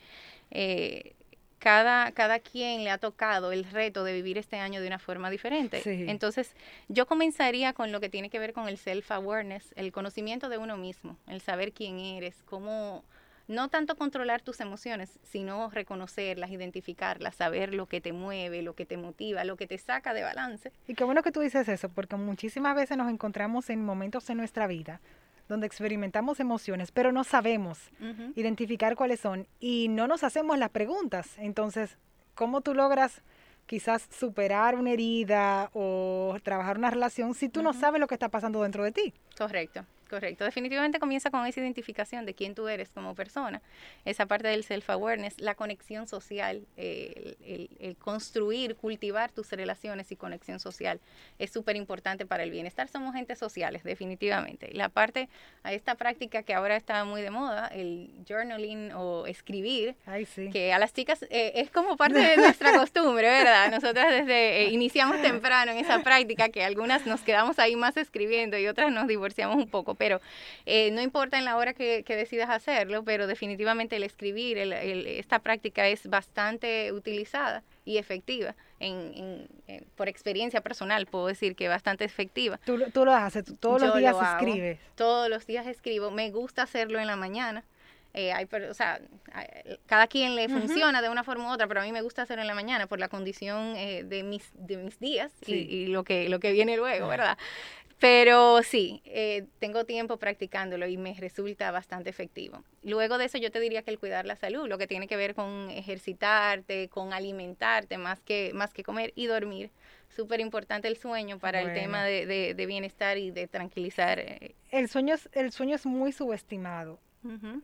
eh, 0.51 1.13
cada, 1.59 2.11
cada 2.11 2.39
quien 2.39 2.83
le 2.83 2.89
ha 2.89 2.97
tocado 2.97 3.51
el 3.51 3.63
reto 3.63 4.03
de 4.03 4.13
vivir 4.13 4.37
este 4.37 4.57
año 4.57 4.81
de 4.81 4.87
una 4.87 4.99
forma 4.99 5.29
diferente. 5.29 5.81
Entonces, 6.09 6.55
yo 6.87 7.05
comenzaría 7.05 7.73
con 7.73 7.91
lo 7.91 7.99
que 7.99 8.09
tiene 8.09 8.29
que 8.29 8.39
ver 8.39 8.53
con 8.53 8.67
el 8.67 8.77
self-awareness, 8.77 9.73
el 9.75 9.91
conocimiento 9.91 10.49
de 10.49 10.57
uno 10.57 10.77
mismo, 10.77 11.17
el 11.27 11.41
saber 11.41 11.73
quién 11.73 11.99
eres, 11.99 12.43
cómo 12.45 13.03
no 13.47 13.69
tanto 13.69 13.95
controlar 13.95 14.41
tus 14.41 14.59
emociones, 14.59 15.19
sino 15.23 15.69
reconocerlas, 15.69 16.51
identificarlas, 16.51 17.35
saber 17.35 17.73
lo 17.73 17.85
que 17.85 18.01
te 18.01 18.11
mueve, 18.11 18.61
lo 18.61 18.73
que 18.73 18.85
te 18.85 18.97
motiva, 18.97 19.45
lo 19.45 19.55
que 19.55 19.67
te 19.67 19.77
saca 19.77 20.13
de 20.13 20.23
balance. 20.23 20.71
Y 20.87 20.95
qué 20.95 21.05
bueno 21.05 21.23
que 21.23 21.31
tú 21.31 21.39
dices 21.39 21.67
eso, 21.69 21.89
porque 21.89 22.17
muchísimas 22.17 22.75
veces 22.75 22.97
nos 22.97 23.09
encontramos 23.09 23.69
en 23.69 23.85
momentos 23.85 24.29
en 24.29 24.37
nuestra 24.37 24.67
vida 24.67 24.99
donde 25.47 25.67
experimentamos 25.67 26.39
emociones, 26.39 26.91
pero 26.91 27.11
no 27.11 27.23
sabemos 27.23 27.79
identificar 28.35 28.95
cuáles 28.95 29.19
son 29.19 29.47
y 29.59 29.87
no 29.89 30.07
nos 30.07 30.23
hacemos 30.23 30.57
las 30.57 30.69
preguntas. 30.69 31.37
Entonces, 31.37 31.97
¿cómo 32.35 32.61
tú 32.61 32.73
logras 32.73 33.21
quizás 33.65 34.07
superar 34.17 34.75
una 34.75 34.91
herida 34.91 35.69
o 35.73 36.37
trabajar 36.43 36.77
una 36.77 36.91
relación 36.91 37.33
si 37.33 37.49
tú 37.49 37.61
no 37.61 37.73
sabes 37.73 37.99
lo 37.99 38.07
que 38.07 38.15
está 38.15 38.29
pasando 38.29 38.63
dentro 38.63 38.83
de 38.83 38.91
ti? 38.91 39.13
Correcto. 39.37 39.85
Correcto, 40.09 40.45
definitivamente 40.45 40.99
comienza 40.99 41.29
con 41.29 41.45
esa 41.45 41.59
identificación 41.59 42.25
de 42.25 42.33
quién 42.33 42.55
tú 42.55 42.67
eres 42.67 42.89
como 42.89 43.13
persona, 43.13 43.61
esa 44.05 44.25
parte 44.25 44.47
del 44.47 44.63
self-awareness, 44.63 45.39
la 45.39 45.55
conexión 45.55 46.07
social, 46.07 46.65
el, 46.77 47.37
el, 47.79 47.95
construir, 47.97 48.75
cultivar 48.75 49.31
tus 49.31 49.51
relaciones 49.51 50.11
y 50.11 50.15
conexión 50.15 50.59
social 50.59 50.99
es 51.39 51.51
súper 51.51 51.75
importante 51.75 52.25
para 52.25 52.43
el 52.43 52.51
bienestar. 52.51 52.87
Somos 52.87 53.13
gente 53.13 53.35
sociales, 53.35 53.83
definitivamente. 53.83 54.69
La 54.73 54.89
parte, 54.89 55.29
a 55.63 55.73
esta 55.73 55.95
práctica 55.95 56.43
que 56.43 56.53
ahora 56.53 56.75
está 56.75 57.03
muy 57.03 57.21
de 57.21 57.31
moda, 57.31 57.67
el 57.67 58.09
journaling 58.27 58.91
o 58.93 59.25
escribir, 59.25 59.95
que 60.51 60.73
a 60.73 60.79
las 60.79 60.93
chicas 60.93 61.23
eh, 61.29 61.53
es 61.55 61.69
como 61.69 61.97
parte 61.97 62.19
de 62.19 62.37
nuestra 62.37 62.71
costumbre, 62.77 63.27
¿verdad? 63.27 63.71
Nosotras 63.71 64.09
desde 64.09 64.63
eh, 64.63 64.69
iniciamos 64.71 65.21
temprano 65.21 65.71
en 65.71 65.79
esa 65.79 66.01
práctica 66.03 66.49
que 66.49 66.63
algunas 66.63 67.05
nos 67.05 67.21
quedamos 67.21 67.59
ahí 67.59 67.75
más 67.75 67.97
escribiendo 67.97 68.57
y 68.57 68.67
otras 68.67 68.91
nos 68.91 69.07
divorciamos 69.07 69.57
un 69.57 69.67
poco 69.67 69.95
pero 69.97 70.21
eh, 70.65 70.91
no 70.91 71.01
importa 71.01 71.37
en 71.37 71.45
la 71.45 71.57
hora 71.57 71.73
que, 71.73 72.03
decidas 72.07 72.49
hacerlo, 72.49 73.03
pero 73.03 73.27
definitivamente 73.27 73.95
el 73.95 74.03
escribir, 74.03 74.57
esta 74.57 75.39
práctica 75.39 75.87
es 75.87 76.07
bastante 76.07 76.91
utilizada 76.91 77.63
y 77.85 77.97
efectiva. 77.97 78.55
En, 78.79 79.47
por 79.95 80.07
experiencia 80.07 80.61
personal 80.61 81.07
puedo 81.07 81.27
decir 81.27 81.55
que 81.55 81.67
bastante 81.67 82.05
efectiva. 82.05 82.59
Tú, 82.65 82.77
lo 82.77 83.13
haces, 83.13 83.45
todos 83.59 83.81
los 83.81 83.95
días 83.97 84.15
escribes. 84.21 84.79
Todos 84.95 85.29
los 85.29 85.47
días 85.47 85.65
escribo. 85.65 86.11
Me 86.11 86.29
gusta 86.29 86.63
hacerlo 86.63 86.99
en 86.99 87.07
la 87.07 87.15
mañana. 87.15 87.63
Eh, 88.13 88.31
hay, 88.31 88.47
o 88.69 88.73
sea, 88.73 88.99
cada 89.85 90.07
quien 90.07 90.35
le 90.35 90.49
funciona 90.49 91.03
de 91.03 91.09
una 91.09 91.23
forma 91.23 91.49
u 91.49 91.53
otra, 91.53 91.67
pero 91.67 91.81
a 91.81 91.83
mí 91.83 91.91
me 91.91 92.01
gusta 92.01 92.23
hacerlo 92.23 92.41
en 92.41 92.47
la 92.47 92.55
mañana 92.55 92.87
por 92.87 92.99
la 92.99 93.09
condición 93.09 93.75
eh, 93.75 94.03
de, 94.03 94.23
mis, 94.23 94.49
de 94.55 94.77
mis 94.77 94.99
días 94.99 95.31
y, 95.45 95.53
y, 95.53 95.87
lo, 95.87 96.03
que, 96.03 96.27
lo 96.27 96.39
que 96.39 96.51
viene 96.51 96.77
luego, 96.77 97.07
¿verdad? 97.07 97.37
Pero 97.99 98.61
sí, 98.61 99.01
eh, 99.05 99.45
tengo 99.57 99.83
tiempo 99.85 100.17
practicándolo 100.17 100.87
y 100.87 100.97
me 100.97 101.15
resulta 101.15 101.71
bastante 101.71 102.11
efectivo. 102.11 102.63
Luego 102.83 103.17
de 103.17 103.25
eso 103.25 103.39
yo 103.39 103.51
te 103.51 103.59
diría 103.59 103.81
que 103.81 103.89
el 103.89 103.97
cuidar 103.97 104.25
la 104.25 104.35
salud, 104.35 104.67
lo 104.67 104.77
que 104.77 104.85
tiene 104.85 105.07
que 105.07 105.17
ver 105.17 105.33
con 105.33 105.71
ejercitarte, 105.71 106.89
con 106.89 107.11
alimentarte 107.11 107.97
más 107.97 108.19
que, 108.21 108.51
más 108.53 108.71
que 108.71 108.83
comer 108.83 109.13
y 109.15 109.25
dormir. 109.25 109.71
Súper 110.15 110.39
importante 110.39 110.87
el 110.87 110.97
sueño 110.97 111.39
para 111.39 111.61
el 111.61 111.73
tema 111.73 112.03
de, 112.05 112.53
de, 112.53 112.65
bienestar 112.65 113.17
y 113.17 113.31
de 113.31 113.47
tranquilizar. 113.47 114.19
Eh. 114.19 114.55
El 114.69 114.89
sueño 114.89 115.15
es, 115.15 115.27
el 115.33 115.51
sueño 115.51 115.75
es 115.75 115.85
muy 115.85 116.11
subestimado 116.11 116.99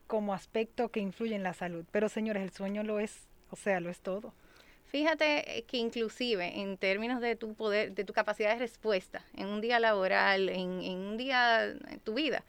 como 0.08 0.34
aspecto 0.34 0.90
que 0.90 1.00
influye 1.00 1.36
en 1.36 1.44
la 1.44 1.54
salud, 1.54 1.86
pero 1.92 2.10
señores, 2.10 2.44
el 2.44 2.52
sueño 2.52 2.84
lo 2.84 3.00
es, 3.00 3.28
o 3.50 3.56
sea, 3.56 3.80
lo 3.80 3.90
es 3.90 4.02
todo. 4.02 4.34
Fíjate 4.94 5.58
eh, 5.58 5.64
que 5.64 5.78
inclusive 5.78 6.62
en 6.62 6.78
términos 6.78 7.20
de 7.20 7.36
tu 7.36 7.56
poder, 7.56 7.96
de 7.96 8.04
tu 8.04 8.14
capacidad 8.14 8.52
de 8.52 8.60
respuesta, 8.60 9.26
en 9.36 9.48
un 9.48 9.60
día 9.60 9.80
laboral, 9.80 10.50
en, 10.50 10.70
un 10.70 11.18
día 11.18 11.66
en 11.66 12.00
tu 12.04 12.14
vida, 12.14 12.44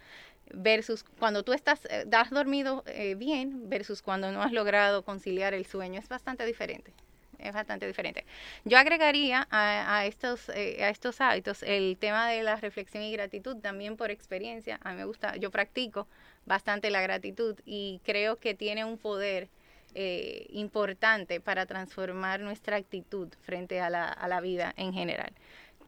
versus 0.53 1.05
cuando 1.19 1.43
tú 1.43 1.55
estás, 1.55 1.87
eh, 1.87 2.05
has 2.13 2.29
dormido 2.29 2.85
eh, 2.87 3.15
bien, 3.15 3.71
versus 3.71 4.03
cuando 4.03 4.31
no 4.31 4.43
has 4.43 4.53
logrado 4.53 5.07
conciliar 5.07 5.55
el 5.55 5.65
sueño, 5.65 5.99
es 5.99 6.11
bastante 6.11 6.45
diferente. 6.45 6.93
Es 7.39 7.55
bastante 7.55 7.87
diferente. 7.87 8.27
Yo 8.67 8.77
agregaría 8.77 9.49
a, 9.51 10.05
estos, 10.05 10.51
a 10.51 10.91
estos 10.91 11.23
hábitos 11.23 11.63
el 11.63 11.97
tema 11.99 12.29
de 12.29 12.43
la 12.43 12.57
reflexión 12.57 13.03
y 13.03 13.13
gratitud, 13.13 13.57
también 13.57 13.97
por 13.97 14.11
experiencia. 14.11 14.79
A 14.83 14.91
mí 14.93 14.99
me 14.99 15.05
gusta, 15.07 15.37
yo 15.37 15.51
practico 15.51 16.07
bastante 16.45 16.91
la 16.91 17.01
gratitud 17.01 17.59
y 17.65 18.01
creo 18.05 18.37
que 18.37 18.55
tiene 18.55 18.85
un 18.85 18.99
poder 18.99 19.49
eh, 19.95 20.47
importante 20.51 21.41
para 21.41 21.67
transformar 21.67 22.41
nuestra 22.41 22.77
actitud 22.77 23.29
frente 23.43 23.81
a 23.81 23.91
la, 23.91 24.09
a 24.09 24.29
la 24.29 24.41
vida 24.41 24.73
en 24.77 24.93
general. 24.93 25.33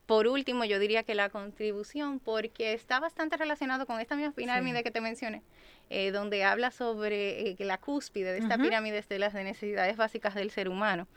Por 0.06 0.28
último, 0.28 0.64
yo 0.64 0.78
diría 0.78 1.02
que 1.02 1.16
la 1.16 1.30
contribución, 1.30 2.20
porque 2.20 2.72
está 2.72 3.00
bastante 3.00 3.36
relacionado 3.36 3.86
con 3.86 4.00
esta 4.00 4.14
misma 4.14 4.32
pirámide 4.32 4.84
que 4.84 4.92
te 4.92 5.00
mencioné, 5.00 5.42
eh, 5.90 6.12
donde 6.12 6.44
habla 6.44 6.70
sobre 6.70 7.48
eh, 7.48 7.56
que 7.56 7.64
la 7.64 7.78
cúspide 7.78 8.32
de 8.32 8.38
esta 8.38 8.56
pirámide 8.56 9.02
de 9.02 9.18
las 9.18 9.34
necesidades 9.34 9.96
básicas 9.96 10.36
del 10.36 10.52
ser 10.52 10.68
humano 10.68 11.08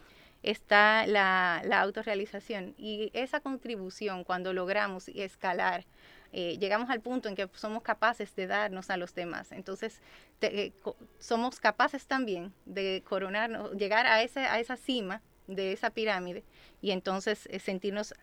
está 0.41 1.05
la, 1.05 1.61
la 1.65 1.81
autorrealización. 1.81 2.73
Y 2.79 3.11
esa 3.13 3.41
contribución, 3.41 4.23
cuando 4.23 4.53
logramos 4.53 5.09
escalar 5.09 5.85
eh, 6.31 6.57
llegamos 6.59 6.89
al 6.89 7.01
punto 7.01 7.27
en 7.27 7.35
que 7.35 7.49
somos 7.53 7.81
capaces 7.81 8.35
de 8.35 8.47
darnos 8.47 8.89
a 8.89 8.97
los 8.97 9.15
demás. 9.15 9.51
Entonces, 9.51 10.01
eh, 10.41 10.71
somos 11.17 11.59
capaces 11.59 12.05
también 12.05 12.53
de 12.65 13.03
coronarnos, 13.07 13.71
llegar 13.73 14.05
a, 14.05 14.21
ese, 14.21 14.41
a 14.41 14.59
esa 14.59 14.77
cima 14.77 15.21
de 15.47 15.71
esa 15.71 15.89
pirámide 15.89 16.43
y 16.79 16.91
entonces 16.91 17.47
eh, 17.47 17.57
sentirnos 17.59 18.13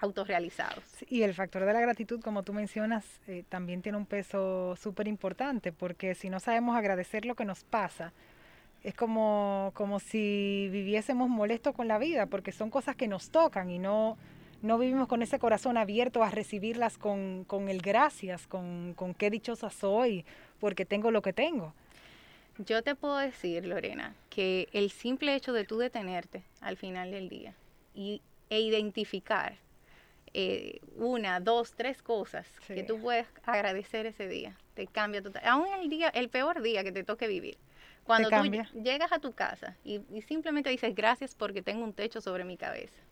autorrealizados. 0.00 0.82
y 1.08 1.22
el 1.22 1.32
factor 1.32 1.64
de 1.64 1.72
la 1.72 1.80
gratitud, 1.80 2.20
como 2.20 2.42
tú 2.42 2.52
mencionas, 2.52 3.20
también 3.48 3.80
tiene 3.80 3.96
un 3.96 4.06
peso 4.06 4.74
súper 4.74 5.06
importante, 5.06 5.72
porque 5.72 6.16
si 6.16 6.30
no 6.30 6.40
sabemos 6.40 6.76
agradecer 6.76 7.24
lo 7.24 7.36
que 7.36 7.44
nos 7.44 7.62
pasa, 7.62 8.12
es 8.82 8.94
como, 8.94 9.70
como 9.74 9.98
si 9.98 10.68
viviésemos 10.70 11.28
molestos 11.28 11.74
con 11.74 11.88
la 11.88 11.98
vida, 11.98 12.26
porque 12.26 12.52
son 12.52 12.70
cosas 12.70 12.96
que 12.96 13.08
nos 13.08 13.30
tocan 13.30 13.70
y 13.70 13.78
no, 13.78 14.18
no 14.64 14.78
vivimos 14.78 15.08
con 15.08 15.20
ese 15.20 15.38
corazón 15.38 15.76
abierto 15.76 16.22
a 16.22 16.30
recibirlas 16.30 16.96
con, 16.96 17.46
el 17.68 17.82
gracias, 17.82 18.46
con, 18.46 18.94
con 18.94 19.12
qué 19.12 19.28
dichosa 19.28 19.68
soy, 19.68 20.24
porque 20.58 20.86
tengo 20.86 21.10
lo 21.10 21.20
que 21.20 21.34
tengo. 21.34 21.74
Yo 22.56 22.82
te 22.82 22.94
puedo 22.94 23.18
decir, 23.18 23.66
Lorena, 23.66 24.14
que 24.30 24.68
el 24.72 24.90
simple 24.90 25.34
hecho 25.34 25.52
de 25.52 25.64
tú 25.64 25.76
detenerte 25.76 26.44
al 26.62 26.78
final 26.78 27.10
del 27.10 27.28
día 27.28 27.54
y, 27.94 28.22
e 28.48 28.60
identificar 28.60 29.56
eh, 30.32 30.80
una, 30.96 31.40
dos, 31.40 31.74
tres 31.74 32.00
cosas 32.00 32.46
que 32.66 32.84
tú 32.84 32.98
puedes 33.00 33.26
agradecer 33.44 34.06
ese 34.06 34.28
día, 34.28 34.56
te 34.72 34.86
cambia 34.86 35.20
total. 35.20 35.42
Aún 35.44 35.66
el 35.78 35.90
día, 35.90 36.08
el 36.08 36.30
peor 36.30 36.62
día 36.62 36.82
que 36.82 36.92
te 36.92 37.04
toque 37.04 37.28
vivir. 37.28 37.58
Cuando 38.04 38.30
tú 38.30 38.36
llegas 38.82 39.12
a 39.12 39.18
tu 39.18 39.32
casa 39.32 39.76
y 39.84 40.00
simplemente 40.22 40.70
dices 40.70 40.94
gracias 40.94 41.34
porque 41.34 41.60
tengo 41.62 41.84
un 41.84 41.92
techo 41.92 42.20
sobre 42.20 42.44
mi 42.44 42.56
cabeza 42.56 43.03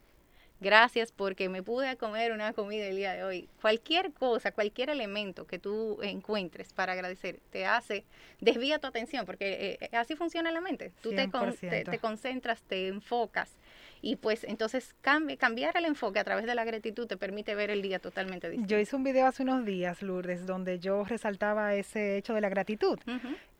Gracias 0.62 1.10
porque 1.10 1.48
me 1.48 1.60
pude 1.60 1.96
comer 1.96 2.30
una 2.30 2.52
comida 2.52 2.86
el 2.86 2.96
día 2.96 3.14
de 3.14 3.24
hoy. 3.24 3.48
Cualquier 3.60 4.12
cosa, 4.12 4.52
cualquier 4.52 4.90
elemento 4.90 5.44
que 5.44 5.58
tú 5.58 5.98
encuentres 6.02 6.72
para 6.72 6.92
agradecer, 6.92 7.40
te 7.50 7.66
hace, 7.66 8.04
desvía 8.40 8.78
tu 8.78 8.86
atención, 8.86 9.26
porque 9.26 9.78
eh, 9.80 9.96
así 9.96 10.14
funciona 10.14 10.52
la 10.52 10.60
mente. 10.60 10.92
Tú 11.02 11.10
te, 11.10 11.26
te, 11.26 11.98
concentras, 11.98 12.62
te 12.62 12.86
enfocas 12.86 13.56
y 14.02 14.16
pues 14.16 14.44
entonces 14.44 14.94
cambiar 15.00 15.76
el 15.76 15.84
enfoque 15.84 16.18
a 16.18 16.24
través 16.24 16.44
de 16.44 16.56
la 16.56 16.64
gratitud 16.64 17.06
te 17.06 17.16
permite 17.16 17.54
ver 17.54 17.70
el 17.70 17.82
día 17.82 18.00
totalmente 18.00 18.50
distinto. 18.50 18.68
Yo 18.68 18.78
hice 18.78 18.96
un 18.96 19.04
video 19.04 19.28
hace 19.28 19.44
unos 19.44 19.64
días, 19.64 20.02
Lourdes, 20.02 20.44
donde 20.44 20.80
yo 20.80 21.04
resaltaba 21.04 21.76
ese 21.76 22.16
hecho 22.16 22.34
de 22.34 22.40
la 22.40 22.48
gratitud. 22.48 22.98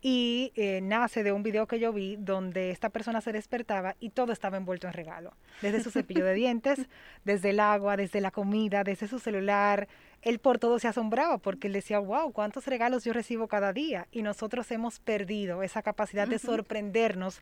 Y 0.05 0.51
eh, 0.57 0.81
nace 0.83 1.23
de 1.23 1.31
un 1.31 1.45
video 1.45 1.69
que 1.69 1.79
yo 1.79 1.93
vi 1.93 2.17
donde 2.17 2.73
esta 2.73 2.91
persona 2.91 3.21
se 3.21 3.31
despertaba 3.31 3.95
y 4.01 4.11
todo 4.11 4.33
estaba 4.33 4.57
envuelto 4.57 4.89
en 4.89 4.95
regalo. 4.95 5.33
Desde 5.61 5.81
su 5.81 5.93
cepillo 5.93 6.25
de 6.25 6.35
dientes, 6.35 6.89
desde 7.25 7.51
el 7.51 7.61
agua, 7.61 7.97
desde 7.97 8.21
la 8.21 8.33
comida, 8.33 8.83
desde 8.83 9.07
su 9.07 9.21
celular. 9.21 9.87
Él 10.23 10.41
por 10.41 10.59
todo 10.59 10.81
se 10.81 10.89
asombraba 10.89 11.39
porque 11.39 11.69
él 11.69 11.73
decía, 11.73 12.01
wow, 12.01 12.33
cuántos 12.33 12.67
regalos 12.67 13.05
yo 13.05 13.13
recibo 13.13 13.47
cada 13.47 13.73
día. 13.73 14.09
Y 14.11 14.23
nosotros 14.23 14.69
hemos 14.73 14.99
perdido 14.99 15.63
esa 15.63 15.83
capacidad 15.83 16.27
de 16.27 16.41
sorprendernos 16.41 17.41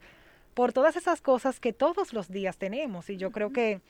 por 0.54 0.73
todas 0.73 0.97
esas 0.97 1.21
cosas 1.21 1.61
que 1.61 1.73
todos 1.73 2.12
los 2.12 2.28
días 2.28 2.57
tenemos. 2.57 3.11
Y 3.11 3.16
yo 3.16 3.30
creo 3.30 3.52
que 3.52 3.80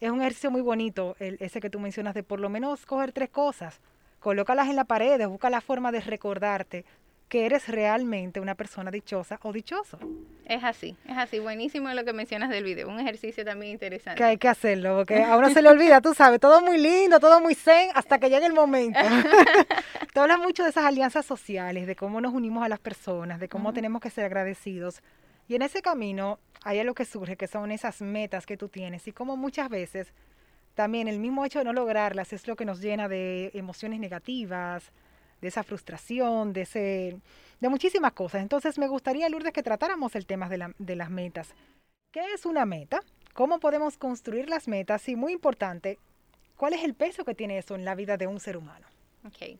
es 0.00 0.10
un 0.10 0.20
ejercicio 0.20 0.50
muy 0.50 0.62
bonito 0.62 1.16
el, 1.18 1.36
ese 1.40 1.60
que 1.60 1.70
tú 1.70 1.80
mencionas 1.80 2.14
de 2.14 2.22
por 2.22 2.40
lo 2.40 2.48
menos 2.48 2.86
coger 2.86 3.12
tres 3.12 3.30
cosas, 3.30 3.80
colócalas 4.20 4.68
en 4.68 4.76
la 4.76 4.84
pared, 4.84 5.26
busca 5.28 5.50
la 5.50 5.60
forma 5.60 5.92
de 5.92 6.00
recordarte 6.00 6.84
que 7.28 7.46
eres 7.46 7.68
realmente 7.68 8.38
una 8.38 8.54
persona 8.54 8.90
dichosa 8.90 9.40
o 9.42 9.52
dichoso. 9.52 9.98
Es 10.44 10.62
así, 10.62 10.96
es 11.08 11.16
así. 11.16 11.38
Buenísimo 11.38 11.88
lo 11.88 12.04
que 12.04 12.12
mencionas 12.12 12.50
del 12.50 12.62
video. 12.62 12.88
Un 12.88 13.00
ejercicio 13.00 13.44
también 13.44 13.72
interesante. 13.72 14.18
Que 14.18 14.24
hay 14.24 14.36
que 14.36 14.48
hacerlo, 14.48 14.98
porque 14.98 15.22
a 15.24 15.36
uno 15.36 15.50
se 15.50 15.62
le 15.62 15.68
olvida, 15.68 16.00
tú 16.00 16.14
sabes, 16.14 16.38
todo 16.38 16.60
muy 16.60 16.78
lindo, 16.78 17.18
todo 17.18 17.40
muy 17.40 17.54
zen, 17.54 17.90
hasta 17.94 18.18
que 18.18 18.30
llegue 18.30 18.46
el 18.46 18.52
momento. 18.52 19.00
Tú 20.14 20.20
hablas 20.20 20.38
mucho 20.38 20.62
de 20.62 20.70
esas 20.70 20.84
alianzas 20.84 21.26
sociales, 21.26 21.88
de 21.88 21.96
cómo 21.96 22.20
nos 22.20 22.32
unimos 22.32 22.62
a 22.64 22.68
las 22.68 22.78
personas, 22.78 23.40
de 23.40 23.48
cómo 23.48 23.72
tenemos 23.72 24.00
que 24.00 24.10
ser 24.10 24.24
agradecidos. 24.26 25.02
Y 25.48 25.54
en 25.54 25.62
ese 25.62 25.82
camino 25.82 26.38
hay 26.62 26.78
algo 26.78 26.94
que 26.94 27.04
surge, 27.04 27.36
que 27.36 27.46
son 27.46 27.70
esas 27.70 28.00
metas 28.00 28.46
que 28.46 28.56
tú 28.56 28.68
tienes 28.68 29.06
y 29.06 29.12
como 29.12 29.36
muchas 29.36 29.68
veces 29.68 30.12
también 30.74 31.06
el 31.08 31.20
mismo 31.20 31.44
hecho 31.44 31.60
de 31.60 31.64
no 31.64 31.72
lograrlas 31.72 32.32
es 32.32 32.48
lo 32.48 32.56
que 32.56 32.64
nos 32.64 32.80
llena 32.80 33.08
de 33.08 33.50
emociones 33.54 34.00
negativas, 34.00 34.90
de 35.40 35.48
esa 35.48 35.62
frustración, 35.62 36.52
de, 36.52 37.20
muchísimas 37.60 38.12
cosas. 38.12 38.42
Entonces 38.42 38.78
me 38.78 38.88
gustaría, 38.88 39.28
Lourdes, 39.28 39.52
que 39.52 39.62
tratáramos 39.62 40.16
el 40.16 40.26
tema 40.26 40.48
de, 40.48 40.72
de 40.78 40.96
las 40.96 41.10
metas. 41.10 41.54
¿Qué 42.10 42.32
es 42.32 42.46
una 42.46 42.64
meta? 42.64 43.02
¿Cómo 43.34 43.60
podemos 43.60 43.96
construir 43.96 44.48
las 44.48 44.68
metas? 44.68 45.08
Y 45.08 45.16
muy 45.16 45.32
importante, 45.32 45.98
¿cuál 46.56 46.72
es 46.72 46.82
el 46.82 46.94
peso 46.94 47.24
que 47.24 47.34
tiene 47.34 47.58
eso 47.58 47.74
en 47.74 47.84
la 47.84 47.94
vida 47.94 48.16
de 48.16 48.26
un 48.26 48.40
ser 48.40 48.56
humano? 48.56 48.86
Okay. 49.26 49.58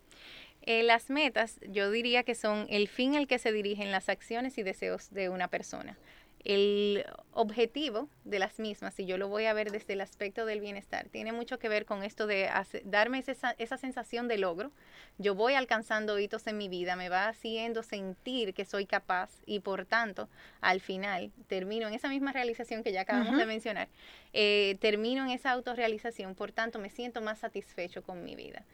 Eh, 0.66 0.82
las 0.82 1.10
metas 1.10 1.60
yo 1.68 1.90
diría 1.90 2.22
que 2.22 2.34
son 2.34 2.66
el 2.70 2.88
fin 2.88 3.16
al 3.16 3.26
que 3.26 3.38
se 3.38 3.52
dirigen 3.52 3.92
las 3.92 4.08
acciones 4.08 4.56
y 4.56 4.62
deseos 4.62 5.10
de 5.10 5.28
una 5.28 5.48
persona. 5.48 5.98
El 6.42 7.06
objetivo 7.32 8.08
de 8.24 8.38
las 8.38 8.58
mismas, 8.58 8.94
si 8.94 9.06
yo 9.06 9.16
lo 9.16 9.28
voy 9.28 9.46
a 9.46 9.54
ver 9.54 9.70
desde 9.70 9.94
el 9.94 10.02
aspecto 10.02 10.44
del 10.44 10.60
bienestar, 10.60 11.08
tiene 11.08 11.32
mucho 11.32 11.58
que 11.58 11.70
ver 11.70 11.86
con 11.86 12.02
esto 12.02 12.26
de 12.26 12.50
darme 12.84 13.18
esa, 13.18 13.54
esa, 13.58 13.78
sensación 13.78 14.28
de 14.28 14.36
logro. 14.36 14.70
Yo 15.16 15.34
voy 15.34 15.54
alcanzando 15.54 16.18
hitos 16.18 16.46
en 16.46 16.58
mi 16.58 16.68
vida, 16.68 16.96
me 16.96 17.08
va 17.08 17.28
haciendo 17.28 17.82
sentir 17.82 18.52
que 18.52 18.66
soy 18.66 18.84
capaz 18.84 19.30
y 19.46 19.60
por 19.60 19.86
tanto, 19.86 20.28
al 20.60 20.80
final, 20.80 21.32
termino 21.46 21.88
en 21.88 21.94
esa 21.94 22.08
misma 22.08 22.32
realización 22.32 22.82
que 22.82 22.92
ya 22.92 23.02
acabamos 23.02 23.38
de 23.38 23.46
mencionar, 23.46 23.88
eh, 24.34 24.76
termino 24.80 25.24
en 25.24 25.30
esa 25.30 25.50
autorrealización, 25.50 26.34
por 26.34 26.52
tanto, 26.52 26.78
me 26.78 26.90
siento 26.90 27.22
más 27.22 27.38
satisfecho 27.38 28.02
con 28.02 28.22
mi 28.22 28.36
vida. 28.36 28.64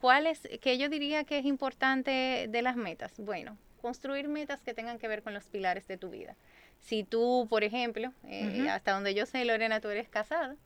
¿Cuál 0.00 0.26
es, 0.26 0.48
que 0.60 0.78
yo 0.78 0.88
diría 0.88 1.24
que 1.24 1.38
es 1.38 1.44
importante 1.44 2.46
de 2.48 2.62
las 2.62 2.76
metas? 2.76 3.12
Bueno, 3.18 3.56
construir 3.80 4.28
metas 4.28 4.60
que 4.60 4.74
tengan 4.74 4.98
que 4.98 5.08
ver 5.08 5.22
con 5.22 5.34
los 5.34 5.44
pilares 5.44 5.88
de 5.88 5.96
tu 5.96 6.10
vida 6.10 6.36
si 6.80 7.04
tú, 7.04 7.46
por 7.50 7.64
ejemplo, 7.64 8.12
eh, 8.26 8.66
hasta 8.70 8.92
donde 8.92 9.14
yo 9.14 9.26
sé, 9.26 9.44
Lorena, 9.44 9.80
tú 9.80 9.88
eres 9.88 10.08
casada, 10.08 10.56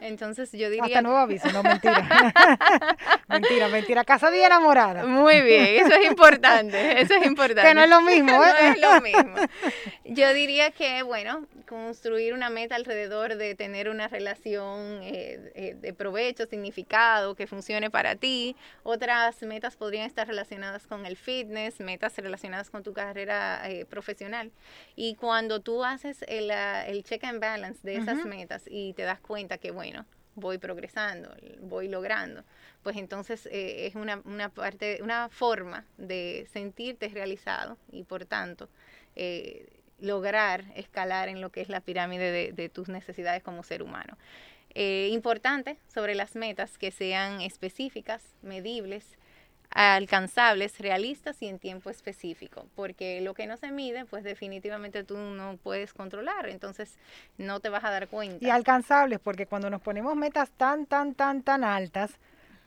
entonces 0.00 0.50
yo 0.50 0.70
diría... 0.70 0.86
Hasta 0.86 1.02
nuevo 1.02 1.18
aviso, 1.18 1.52
no, 1.52 1.62
mentira. 1.62 2.04
mentira, 3.28 3.68
mentira, 3.68 4.04
casada 4.04 4.36
y 4.36 4.40
enamorada. 4.40 5.04
Muy 5.04 5.40
bien, 5.42 5.86
eso 5.86 5.94
es 5.94 6.06
importante, 6.06 7.00
eso 7.00 7.14
es 7.14 7.26
importante. 7.26 7.62
que 7.62 7.74
no 7.74 7.82
es 7.82 7.90
lo 7.90 8.00
mismo, 8.00 8.32
¿eh? 8.44 8.52
No 8.60 8.72
es 8.72 8.80
lo 8.80 9.00
mismo. 9.00 9.36
Yo 10.04 10.34
diría 10.34 10.72
que, 10.72 11.04
bueno, 11.04 11.46
construir 11.68 12.34
una 12.34 12.50
meta 12.50 12.74
alrededor 12.74 13.36
de 13.36 13.54
tener 13.54 13.88
una 13.88 14.08
relación 14.08 15.00
eh, 15.02 15.52
eh, 15.54 15.76
de 15.80 15.92
provecho, 15.92 16.46
significado, 16.46 17.36
que 17.36 17.46
funcione 17.46 17.88
para 17.88 18.16
ti. 18.16 18.56
Otras 18.82 19.42
metas 19.42 19.76
podrían 19.76 20.06
estar 20.06 20.26
relacionadas 20.26 20.88
con 20.88 21.06
el 21.06 21.16
fitness, 21.16 21.78
metas 21.78 22.16
relacionadas 22.16 22.68
con 22.68 22.82
tu 22.82 22.92
carrera 22.92 23.62
profesional. 23.88 24.50
Y 24.96 25.14
cuando 25.14 25.57
tú 25.60 25.84
haces 25.84 26.24
el, 26.28 26.50
ah, 26.50 26.86
el 26.86 27.04
check 27.04 27.24
and 27.24 27.40
balance 27.40 27.80
de 27.82 27.96
esas 27.96 28.24
metas 28.24 28.64
y 28.68 28.92
te 28.94 29.02
das 29.02 29.20
cuenta 29.20 29.58
que, 29.58 29.70
bueno, 29.70 30.04
voy 30.34 30.58
progresando, 30.58 31.34
voy 31.60 31.88
logrando, 31.88 32.44
pues 32.82 32.96
entonces 32.96 33.46
eh, 33.46 33.86
es 33.86 33.94
una, 33.94 34.22
una, 34.24 34.48
parte, 34.48 35.00
una 35.02 35.28
forma 35.28 35.84
de 35.96 36.46
sentirte 36.52 37.08
realizado 37.08 37.76
y 37.90 38.04
por 38.04 38.24
tanto 38.24 38.68
eh, 39.16 39.66
lograr 39.98 40.64
escalar 40.76 41.28
en 41.28 41.40
lo 41.40 41.50
que 41.50 41.60
es 41.60 41.68
la 41.68 41.80
pirámide 41.80 42.30
de, 42.30 42.52
de 42.52 42.68
tus 42.68 42.88
necesidades 42.88 43.42
como 43.42 43.62
ser 43.62 43.82
humano. 43.82 44.16
Eh, 44.74 45.08
importante 45.12 45.78
sobre 45.92 46.14
las 46.14 46.36
metas 46.36 46.78
que 46.78 46.90
sean 46.90 47.40
específicas, 47.40 48.22
medibles, 48.42 49.18
alcanzables, 49.70 50.78
realistas 50.78 51.40
y 51.42 51.46
en 51.46 51.58
tiempo 51.58 51.90
específico, 51.90 52.66
porque 52.74 53.20
lo 53.20 53.34
que 53.34 53.46
no 53.46 53.56
se 53.56 53.70
mide, 53.70 54.04
pues 54.06 54.24
definitivamente 54.24 55.04
tú 55.04 55.16
no 55.16 55.58
puedes 55.62 55.92
controlar, 55.92 56.48
entonces 56.48 56.96
no 57.36 57.60
te 57.60 57.68
vas 57.68 57.84
a 57.84 57.90
dar 57.90 58.08
cuenta. 58.08 58.44
Y 58.44 58.50
alcanzables, 58.50 59.20
porque 59.20 59.46
cuando 59.46 59.68
nos 59.70 59.82
ponemos 59.82 60.16
metas 60.16 60.50
tan, 60.50 60.86
tan, 60.86 61.14
tan, 61.14 61.42
tan 61.42 61.64
altas, 61.64 62.12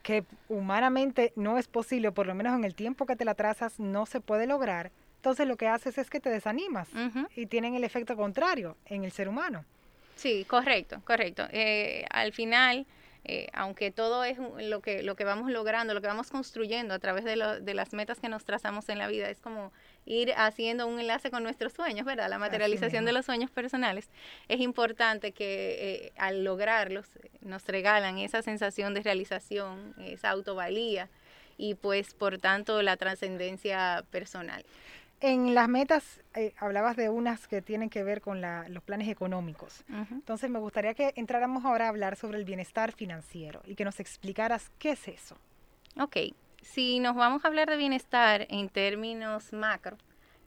que 0.04 0.24
humanamente 0.50 1.32
no 1.36 1.58
es 1.58 1.68
posible, 1.68 2.12
por 2.12 2.26
lo 2.26 2.34
menos 2.34 2.56
en 2.56 2.64
el 2.64 2.74
tiempo 2.74 3.06
que 3.06 3.16
te 3.16 3.26
la 3.26 3.36
trazas, 3.36 3.80
no 3.80 4.06
se 4.06 4.20
puede 4.20 4.48
lograr, 4.48 4.92
entonces 5.18 5.48
lo 5.48 5.56
que 5.56 5.68
haces 5.68 5.98
es 6.00 6.10
que 6.10 6.20
te 6.20 6.32
desanimas 6.32 6.88
y 7.36 7.46
tienen 7.46 7.76
el 7.76 7.84
efecto 7.84 8.16
contrario 8.16 8.76
en 8.86 9.04
el 9.04 9.12
ser 9.12 9.28
humano. 9.28 9.64
Sí, 10.16 10.46
correcto, 10.46 11.02
correcto. 11.06 11.48
Eh, 11.52 12.06
al 12.10 12.34
final 12.34 12.88
eh, 13.24 13.48
aunque 13.54 13.92
todo 13.92 14.24
es 14.24 14.38
lo 14.40 14.82
que, 14.82 15.04
lo 15.04 15.16
que 15.16 15.24
vamos 15.24 15.52
logrando, 15.52 15.94
lo 15.94 16.02
que 16.02 16.08
vamos 16.08 16.32
construyendo 16.32 16.96
a 16.96 17.00
través 17.00 17.24
de, 17.24 17.60
de, 17.62 17.74
las 17.74 17.94
metas 17.94 18.20
que 18.20 18.30
nos 18.30 18.46
trazamos 18.46 18.90
en 18.90 18.98
la 18.98 19.08
vida, 19.08 19.30
es 19.30 19.40
como 19.40 19.72
ir 20.06 20.34
haciendo 20.36 20.88
un 20.88 21.00
enlace 21.00 21.30
con 21.30 21.44
nuestros 21.44 21.74
sueños, 21.74 22.06
¿verdad? 22.06 22.30
La 22.30 22.40
materialización 22.40 23.06
de 23.06 23.14
los 23.14 23.26
sueños 23.26 23.52
personales. 23.52 24.10
Es 24.48 24.60
importante 24.60 25.34
que 25.34 26.06
eh, 26.08 26.14
al 26.18 26.44
lograrlos 26.44 27.06
nos 27.42 27.66
regalan 27.68 28.18
esa 28.18 28.42
sensación 28.42 28.96
de 28.96 29.02
realización, 29.02 29.94
esa 30.00 30.32
autovalía 30.32 31.08
y 31.58 31.76
pues 31.76 32.16
por 32.16 32.40
tanto 32.40 32.82
la 32.82 32.98
trascendencia 32.98 34.04
personal. 34.10 34.66
En 35.22 35.54
las 35.54 35.70
metas 35.70 36.20
eh, 36.34 36.52
hablabas 36.58 36.98
de 36.98 37.10
unas 37.10 37.48
que 37.48 37.62
tienen 37.62 37.92
que 37.92 38.04
ver 38.04 38.22
con 38.22 38.42
los 38.42 38.84
planes 38.84 39.08
económicos. 39.08 39.84
Entonces 40.10 40.50
me 40.50 40.58
gustaría 40.58 40.96
que 40.96 41.14
entráramos 41.16 41.64
ahora 41.64 41.86
a 41.86 41.90
hablar 41.90 42.16
sobre 42.16 42.40
el 42.40 42.46
bienestar 42.46 42.92
financiero 42.92 43.62
y 43.66 43.76
que 43.76 43.86
nos 43.86 44.00
explicaras 44.00 44.72
qué 44.80 44.92
es 44.92 45.08
eso. 45.08 45.38
Ok, 46.00 46.18
si 46.64 47.00
nos 47.00 47.16
vamos 47.16 47.46
a 47.46 47.50
hablar 47.50 47.70
de 47.70 47.78
bienestar 47.78 48.48
en 48.50 48.70
términos 48.70 49.54
macro 49.54 49.96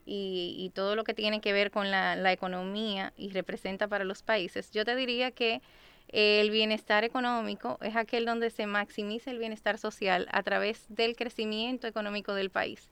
y, 0.05 0.71
todo 0.75 0.97
lo 0.97 1.05
que 1.05 1.13
tiene 1.13 1.39
que 1.39 1.53
ver 1.53 1.71
con 1.71 1.89
la, 1.89 2.17
la 2.17 2.33
economía 2.33 3.13
y 3.15 3.29
representa 3.29 3.87
para 3.87 4.03
los 4.03 4.23
países, 4.23 4.71
yo 4.71 4.83
te 4.83 4.97
diría 4.97 5.31
que 5.31 5.61
el 6.09 6.51
bienestar 6.51 7.05
económico 7.05 7.79
es 7.81 7.95
aquel 7.95 8.25
donde 8.25 8.49
se 8.49 8.67
maximiza 8.67 9.31
el 9.31 9.39
bienestar 9.39 9.77
social 9.77 10.27
a 10.31 10.43
través 10.43 10.85
del 10.89 11.15
crecimiento 11.15 11.87
económico 11.87 12.33
del 12.33 12.49
país 12.49 12.89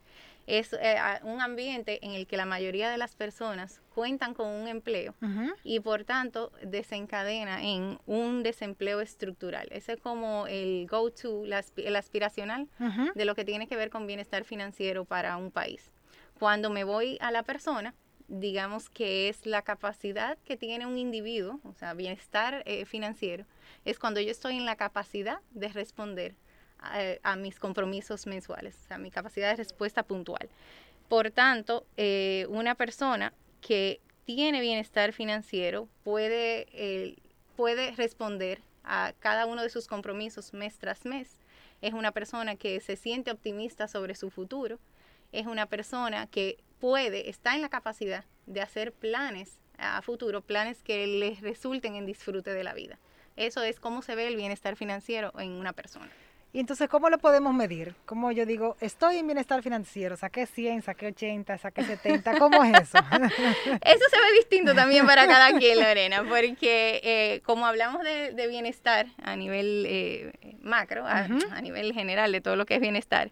es 0.47 0.73
eh, 0.73 0.97
un 1.23 1.41
ambiente 1.41 2.05
en 2.05 2.11
el 2.11 2.27
que 2.27 2.37
la 2.37 2.45
mayoría 2.45 2.89
de 2.89 2.97
las 2.97 3.15
personas 3.15 3.81
cuentan 3.93 4.33
con 4.33 4.47
un 4.47 4.67
empleo 4.67 5.15
y 5.63 5.79
por 5.79 6.03
tanto 6.03 6.51
desencadena 6.63 7.63
en 7.63 7.99
un 8.05 8.43
desempleo 8.43 9.01
estructural. 9.01 9.67
Ese 9.71 9.93
es 9.93 10.01
como 10.01 10.47
el 10.47 10.87
go-to, 10.89 11.45
el 11.45 11.95
aspiracional 11.95 12.67
de 13.15 13.25
lo 13.25 13.35
que 13.35 13.45
tiene 13.45 13.67
que 13.67 13.75
ver 13.75 13.89
con 13.89 14.07
bienestar 14.07 14.43
financiero 14.43 15.05
para 15.05 15.37
un 15.37 15.51
país. 15.51 15.91
Cuando 16.39 16.69
me 16.69 16.83
voy 16.83 17.17
a 17.21 17.31
la 17.31 17.43
persona, 17.43 17.93
digamos 18.27 18.89
que 18.89 19.29
es 19.29 19.45
la 19.45 19.61
capacidad 19.61 20.37
que 20.39 20.57
tiene 20.57 20.85
un 20.85 20.97
individuo, 20.97 21.59
o 21.63 21.73
sea, 21.73 21.93
bienestar 21.93 22.63
eh, 22.65 22.85
financiero, 22.85 23.45
es 23.85 23.99
cuando 23.99 24.19
yo 24.19 24.31
estoy 24.31 24.57
en 24.57 24.65
la 24.65 24.75
capacidad 24.75 25.39
de 25.51 25.67
responder 25.69 26.35
a, 27.23 27.35
mis 27.35 27.59
compromisos 27.59 28.27
mensuales, 28.27 28.75
sea, 28.87 28.97
mi 28.97 29.11
capacidad 29.11 29.49
de 29.49 29.55
respuesta 29.55 30.03
puntual. 30.03 30.49
Por 31.07 31.31
tanto, 31.31 31.85
eh, 31.97 32.45
una 32.49 32.75
persona 32.75 33.33
que 33.61 33.99
tiene 34.25 34.61
bienestar 34.61 35.13
financiero 35.13 35.87
puede, 36.03 36.67
eh, 36.73 37.17
puede 37.55 37.91
responder 37.91 38.61
a 38.83 39.13
cada 39.19 39.45
uno 39.45 39.61
de 39.61 39.69
sus 39.69 39.87
compromisos 39.87 40.53
mes 40.53 40.77
tras 40.77 41.05
mes. 41.05 41.37
Es 41.81 41.93
una 41.93 42.11
persona 42.11 42.55
que 42.55 42.79
se 42.79 42.95
siente 42.95 43.31
optimista 43.31 43.87
sobre 43.87 44.15
su 44.15 44.29
futuro. 44.29 44.79
Es 45.31 45.47
una 45.47 45.65
persona 45.65 46.27
que 46.27 46.57
puede, 46.79 47.29
está 47.29 47.55
en 47.55 47.61
la 47.61 47.69
capacidad 47.69 48.25
de 48.45 48.61
hacer 48.61 48.91
planes 48.91 49.59
a 49.77 50.01
futuro, 50.01 50.41
planes 50.41 50.83
que 50.83 51.07
les 51.07 51.41
resulten 51.41 51.95
en 51.95 52.05
disfrute 52.05 52.53
de 52.53 52.63
la 52.63 52.73
vida. 52.73 52.99
Eso 53.35 53.63
es 53.63 53.79
cómo 53.79 54.01
se 54.01 54.15
ve 54.15 54.27
el 54.27 54.35
bienestar 54.35 54.75
financiero 54.75 55.33
en 55.39 55.51
una 55.51 55.73
persona. 55.73 56.09
Y 56.55 56.59
entonces, 56.59 56.87
¿cómo 56.87 57.09
lo 57.09 57.17
podemos 57.17 57.51
medir? 57.51 57.95
Como 58.05 58.31
yo 58.31 58.45
digo, 58.45 58.77
estoy 58.79 59.17
en 59.17 59.25
bienestar 59.25 59.63
financiero, 59.63 60.15
saqué 60.15 60.45
100, 60.45 60.83
saqué 60.83 61.07
80, 61.07 61.57
saqué 61.57 61.83
70, 61.83 62.37
¿cómo 62.37 62.63
es 62.63 62.79
eso? 62.79 62.99
eso 63.81 64.05
se 64.11 64.21
ve 64.21 64.33
distinto 64.37 64.75
también 64.75 65.07
para 65.07 65.25
cada 65.25 65.57
quien, 65.57 65.79
Lorena, 65.79 66.23
porque 66.29 67.01
eh, 67.03 67.41
como 67.43 67.65
hablamos 67.65 68.03
de, 68.03 68.47
bienestar 68.47 69.07
a 69.23 69.35
nivel 69.35 69.85
eh, 69.87 70.31
macro, 70.61 71.07
a, 71.07 71.27
nivel 71.63 71.91
general 71.91 72.31
de 72.31 72.39
todo 72.39 72.55
lo 72.55 72.67
que 72.67 72.75
es 72.75 72.81
bienestar, 72.81 73.31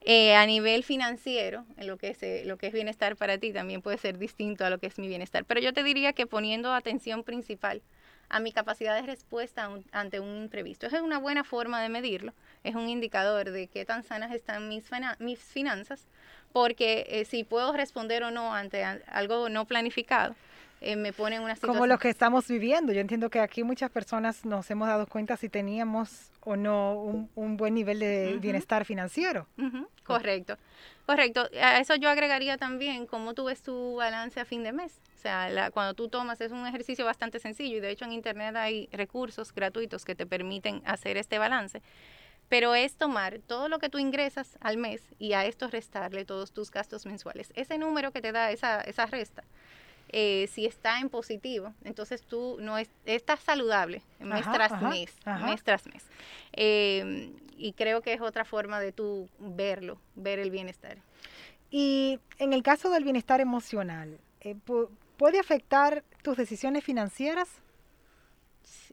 eh, 0.00 0.34
a 0.34 0.44
nivel 0.44 0.82
financiero, 0.82 1.64
lo 1.76 1.98
que, 1.98 2.16
es, 2.18 2.46
lo 2.46 2.56
que 2.56 2.66
es 2.66 2.72
bienestar 2.72 3.14
para 3.14 3.38
ti 3.38 3.52
también 3.52 3.80
puede 3.80 3.98
ser 3.98 4.18
distinto 4.18 4.64
a 4.64 4.70
lo 4.70 4.78
que 4.78 4.88
es 4.88 4.98
mi 4.98 5.06
bienestar. 5.06 5.44
Pero 5.44 5.60
yo 5.60 5.72
te 5.72 5.84
diría 5.84 6.14
que 6.14 6.26
poniendo 6.26 6.74
atención 6.74 7.22
principal 7.22 7.80
a 8.28 8.40
mi 8.40 8.52
capacidad 8.52 8.94
de 8.94 9.02
respuesta 9.02 9.70
ante 9.92 10.20
un 10.20 10.36
imprevisto. 10.42 10.86
Esa 10.86 10.96
es 10.96 11.02
una 11.02 11.18
buena 11.18 11.44
forma 11.44 11.80
de 11.82 11.88
medirlo, 11.88 12.32
es 12.64 12.74
un 12.74 12.88
indicador 12.88 13.50
de 13.50 13.68
qué 13.68 13.84
tan 13.84 14.02
sanas 14.02 14.32
están 14.32 14.68
mis, 14.68 14.84
mis 15.18 15.38
finanzas, 15.38 16.06
porque 16.52 17.06
eh, 17.08 17.24
si 17.24 17.44
puedo 17.44 17.72
responder 17.72 18.22
o 18.22 18.30
no 18.30 18.54
ante 18.54 18.84
algo 18.84 19.48
no 19.48 19.66
planificado, 19.66 20.34
eh, 20.80 20.96
me 20.96 21.12
pone 21.12 21.36
en 21.36 21.42
una 21.42 21.54
situación... 21.54 21.76
Como 21.76 21.86
lo 21.86 21.98
que 21.98 22.08
estamos 22.08 22.46
viviendo. 22.48 22.92
Yo 22.92 23.00
entiendo 23.00 23.30
que 23.30 23.40
aquí 23.40 23.64
muchas 23.64 23.90
personas 23.90 24.44
nos 24.44 24.70
hemos 24.70 24.88
dado 24.88 25.06
cuenta 25.06 25.36
si 25.36 25.48
teníamos 25.48 26.30
o 26.42 26.54
no 26.54 26.94
un, 27.34 27.56
buen 27.56 27.74
nivel 27.74 27.98
de 27.98 28.38
bienestar 28.40 28.84
financiero. 28.84 29.48
Correcto, 30.04 30.58
correcto. 31.04 31.48
A 31.60 31.80
eso 31.80 31.96
yo 31.96 32.08
agregaría 32.08 32.56
también 32.56 33.06
cómo 33.06 33.34
tú 33.34 33.46
ves 33.46 33.62
tu 33.62 33.96
balance 33.96 34.38
a 34.38 34.44
fin 34.44 34.62
de 34.62 34.72
mes. 34.72 35.00
O 35.16 35.18
sea, 35.18 35.70
cuando 35.70 35.94
tú 35.94 36.08
tomas 36.08 36.40
es 36.40 36.52
un 36.52 36.66
ejercicio 36.66 37.04
bastante 37.04 37.38
sencillo 37.38 37.78
y 37.78 37.80
de 37.80 37.90
hecho 37.90 38.04
en 38.04 38.12
Internet 38.12 38.54
hay 38.56 38.88
recursos 38.92 39.52
gratuitos 39.52 40.04
que 40.04 40.14
te 40.14 40.26
permiten 40.26 40.82
hacer 40.84 41.16
este 41.16 41.38
balance. 41.38 41.82
Pero 42.48 42.74
es 42.74 42.96
tomar 42.96 43.40
todo 43.40 43.68
lo 43.68 43.78
que 43.78 43.88
tú 43.88 43.98
ingresas 43.98 44.56
al 44.60 44.76
mes 44.76 45.02
y 45.18 45.32
a 45.32 45.46
esto 45.46 45.68
restarle 45.68 46.24
todos 46.24 46.52
tus 46.52 46.70
gastos 46.70 47.06
mensuales. 47.06 47.52
Ese 47.56 47.78
número 47.78 48.12
que 48.12 48.20
te 48.20 48.30
da 48.30 48.52
esa, 48.52 48.80
esa 48.82 49.06
resta 49.06 49.42
eh, 50.10 50.48
si 50.52 50.66
está 50.66 51.00
en 51.00 51.08
positivo, 51.08 51.74
entonces 51.82 52.22
tú 52.22 52.58
no 52.60 52.78
es, 52.78 52.88
estás 53.06 53.40
saludable 53.40 54.02
mes 54.20 54.44
tras 54.52 54.80
mes, 54.80 55.12
mes 55.44 55.62
tras 55.64 55.86
mes. 55.86 56.04
Em, 56.52 57.32
y 57.56 57.72
creo 57.72 58.02
que 58.02 58.12
es 58.12 58.20
otra 58.20 58.44
forma 58.44 58.78
de 58.78 58.92
tú 58.92 59.28
verlo, 59.38 59.98
ver 60.14 60.38
el 60.38 60.50
bienestar. 60.50 60.98
Y 61.70 62.20
en 62.38 62.52
el 62.52 62.62
caso 62.62 62.90
del 62.90 63.02
bienestar 63.02 63.40
emocional, 63.40 64.18
eh, 64.40 64.54
¿puede 65.16 65.38
afectar 65.38 66.04
tus 66.22 66.36
decisiones 66.36 66.84
financieras? 66.84 67.48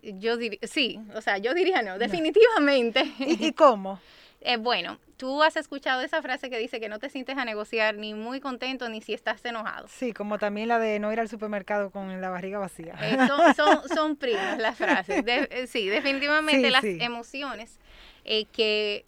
Yo 0.02 0.38
diría, 0.38 0.60
sí, 0.64 1.00
o 1.16 1.22
sea, 1.22 1.38
yo 1.38 1.54
diría 1.54 1.82
no, 1.82 1.98
definitivamente. 1.98 3.04
¿Y, 3.20 3.48
y 3.48 3.54
cómo? 3.54 4.00
Eh, 4.46 4.58
bueno, 4.58 5.00
tú 5.16 5.42
has 5.42 5.56
escuchado 5.56 6.02
esa 6.02 6.22
frase 6.22 6.50
que 6.50 6.58
dice 6.58 6.82
que 6.82 6.90
no 6.90 7.00
te 7.00 7.10
sientes 7.10 7.38
a 7.38 7.46
negociar 7.46 7.96
ni 7.96 8.14
muy 8.14 8.42
contento 8.42 8.90
ni 8.90 9.02
si 9.02 9.14
estás 9.14 9.46
enojado. 9.46 9.88
Sí, 9.88 10.12
como 10.12 10.38
también 10.38 10.68
la 10.68 10.80
de 10.80 11.00
no 11.00 11.14
ir 11.14 11.22
al 11.22 11.30
supermercado 11.30 11.92
con 11.92 12.20
la 12.20 12.30
barriga 12.30 12.60
vacía. 12.60 12.94
Eh, 13.02 13.16
son, 13.26 13.54
son, 13.56 13.88
son, 13.88 14.16
primas 14.18 14.58
las 14.58 14.78
frases. 14.78 15.24
De, 15.24 15.48
eh, 15.50 15.66
sí, 15.68 15.88
definitivamente 15.88 16.66
Sí, 16.68 16.72
las 16.74 16.82
sí. 16.82 16.98
emociones 17.00 17.80
eh, 18.26 18.44
que 18.52 19.06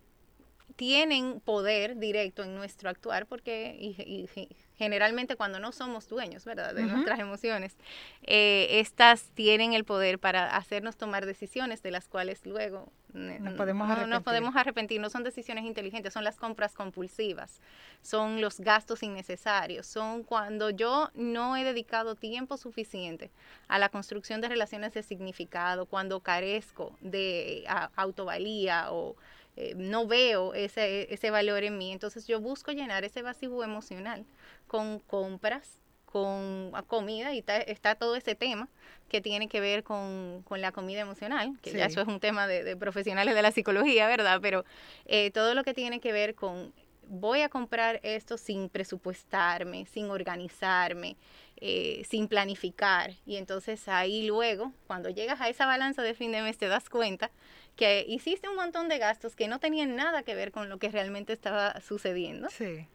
tienen 0.78 1.42
poder 1.42 1.98
directo 1.98 2.44
en 2.44 2.56
nuestro 2.56 2.90
actuar, 2.90 3.26
porque 3.26 3.76
y- 3.78 4.02
y- 4.02 4.30
y 4.40 4.48
generalmente 4.78 5.36
cuando 5.36 5.60
no 5.60 5.72
somos 5.72 6.08
dueños, 6.10 6.46
¿verdad?, 6.46 6.74
de 6.74 6.84
nuestras 6.84 7.20
emociones, 7.20 7.76
eh, 8.24 8.68
estas 8.80 9.30
tienen 9.34 9.74
el 9.74 9.84
poder 9.86 10.20
para 10.20 10.56
hacernos 10.56 10.98
tomar 10.98 11.26
decisiones 11.26 11.82
de 11.84 11.92
las 11.92 12.08
cuales 12.08 12.46
luego 12.46 12.92
Nos 13.14 13.54
podemos 13.54 13.88
no- 13.88 14.08
nos 14.08 14.24
podemos 14.24 14.56
arrepentir. 14.58 15.00
No 15.00 15.10
son 15.10 15.24
decisiones 15.24 15.64
inteligentes, 15.64 16.12
son 16.14 16.26
las 16.26 16.36
compras 16.36 16.74
compulsivas, 16.74 17.62
son 18.02 18.42
los 18.42 18.60
gastos 18.60 19.04
innecesarios, 19.04 19.88
son 19.88 20.24
cuando 20.24 20.70
yo 20.70 21.10
no 21.14 21.56
he 21.56 21.64
dedicado 21.64 22.16
tiempo 22.16 22.58
suficiente 22.58 23.32
a 23.70 23.80
la 23.80 23.88
construcción 23.88 24.42
de 24.42 24.50
relaciones 24.50 24.94
de 24.94 25.02
significado, 25.04 25.86
cuando 25.86 26.20
carezco 26.20 26.98
de 27.00 27.64
a- 27.70 27.90
autovalía 27.96 28.92
o 28.92 29.16
eh, 29.58 29.74
no 29.76 30.08
veo 30.08 30.54
ese, 30.54 31.14
ese 31.14 31.32
valor 31.32 31.64
en 31.64 31.78
mí. 31.78 31.92
Entonces 31.92 32.28
yo 32.28 32.40
busco 32.40 32.72
llenar 32.72 33.04
ese 33.06 33.22
vacío 33.22 33.64
emocional 33.64 34.26
con 34.68 35.00
compras, 35.00 35.80
con 36.06 36.72
ah, 36.74 36.84
comida 36.88 37.34
y 37.34 37.42
ta- 37.42 37.58
está 37.58 37.96
todo 37.96 38.16
ese 38.16 38.36
tema 38.36 38.70
que 39.10 39.20
tiene 39.22 39.48
que 39.50 39.60
ver 39.60 39.84
con, 39.84 40.44
con 40.44 40.62
la 40.62 40.72
comida 40.72 41.02
emocional, 41.02 41.58
que 41.62 41.72
ya 41.72 41.86
eso 41.88 42.02
es 42.02 42.08
un 42.08 42.20
tema 42.20 42.48
de, 42.48 42.64
de 42.64 42.76
profesionales 42.78 43.36
de 43.36 43.42
la 43.42 43.52
psicología, 43.52 44.08
¿verdad? 44.08 44.40
Pero 44.42 44.64
eh, 45.06 45.32
todo 45.32 45.54
lo 45.56 45.64
que 45.64 45.74
tiene 45.74 46.00
que 46.00 46.12
ver 46.14 46.34
con 46.36 46.74
voy 47.08 47.42
a 47.42 47.50
comprar 47.50 48.00
esto 48.02 48.36
sin 48.38 48.68
presupuestarme, 48.68 49.86
sin 49.86 50.10
organizarme, 50.10 51.18
eh, 51.58 52.04
sin 52.10 52.28
planificar. 52.28 53.12
Y 53.26 53.36
entonces 53.36 53.88
ahí 53.88 54.26
luego, 54.26 54.74
cuando 54.88 55.10
llegas 55.10 55.40
a 55.42 55.50
esa 55.50 55.66
balanza 55.66 56.02
de 56.02 56.14
fin 56.16 56.32
de 56.32 56.42
mes, 56.42 56.58
te 56.58 56.68
das 56.68 56.90
cuenta 56.90 57.30
que 57.76 58.06
hiciste 58.08 58.48
un 58.50 58.56
montón 58.56 58.88
de 58.90 58.98
gastos 58.98 59.36
que 59.36 59.48
no 59.48 59.60
tenían 59.60 59.96
nada 59.96 60.24
que 60.24 60.36
ver 60.36 60.52
con 60.52 60.70
lo 60.70 60.78
que 60.78 60.90
realmente 60.90 61.34
estaba 61.34 61.80
sucediendo. 61.82 62.50
Sí. 62.50 62.88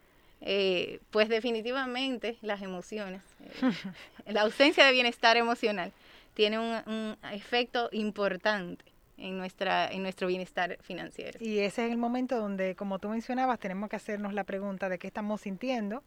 Eh, 0.43 1.01
pues 1.11 1.29
definitivamente 1.29 2.39
las 2.41 2.63
emociones, 2.63 3.23
eh, 3.41 3.73
la 4.33 4.43
ausencia 4.43 4.87
de 4.87 4.93
bienestar 4.93 5.37
emocional 5.37 5.93
tiene 6.33 6.59
un, 6.59 6.81
un 6.87 7.17
efecto 7.31 7.91
importante 7.93 8.85
en, 9.21 9.37
nuestra, 9.37 9.91
en 9.91 10.03
nuestro 10.03 10.27
bienestar 10.27 10.79
financiero. 10.81 11.39
Y 11.41 11.59
ese 11.59 11.85
es 11.85 11.93
el 11.93 11.99
momento 11.99 12.39
donde, 12.39 12.75
como 12.75 12.99
tú 12.99 13.09
mencionabas, 13.09 13.59
tenemos 13.59 13.91
que 13.91 13.97
hacernos 13.97 14.33
la 14.33 14.45
pregunta 14.45 14.89
de 14.89 14.99
qué 14.99 15.07
estamos 15.07 15.43
sintiendo 15.43 16.03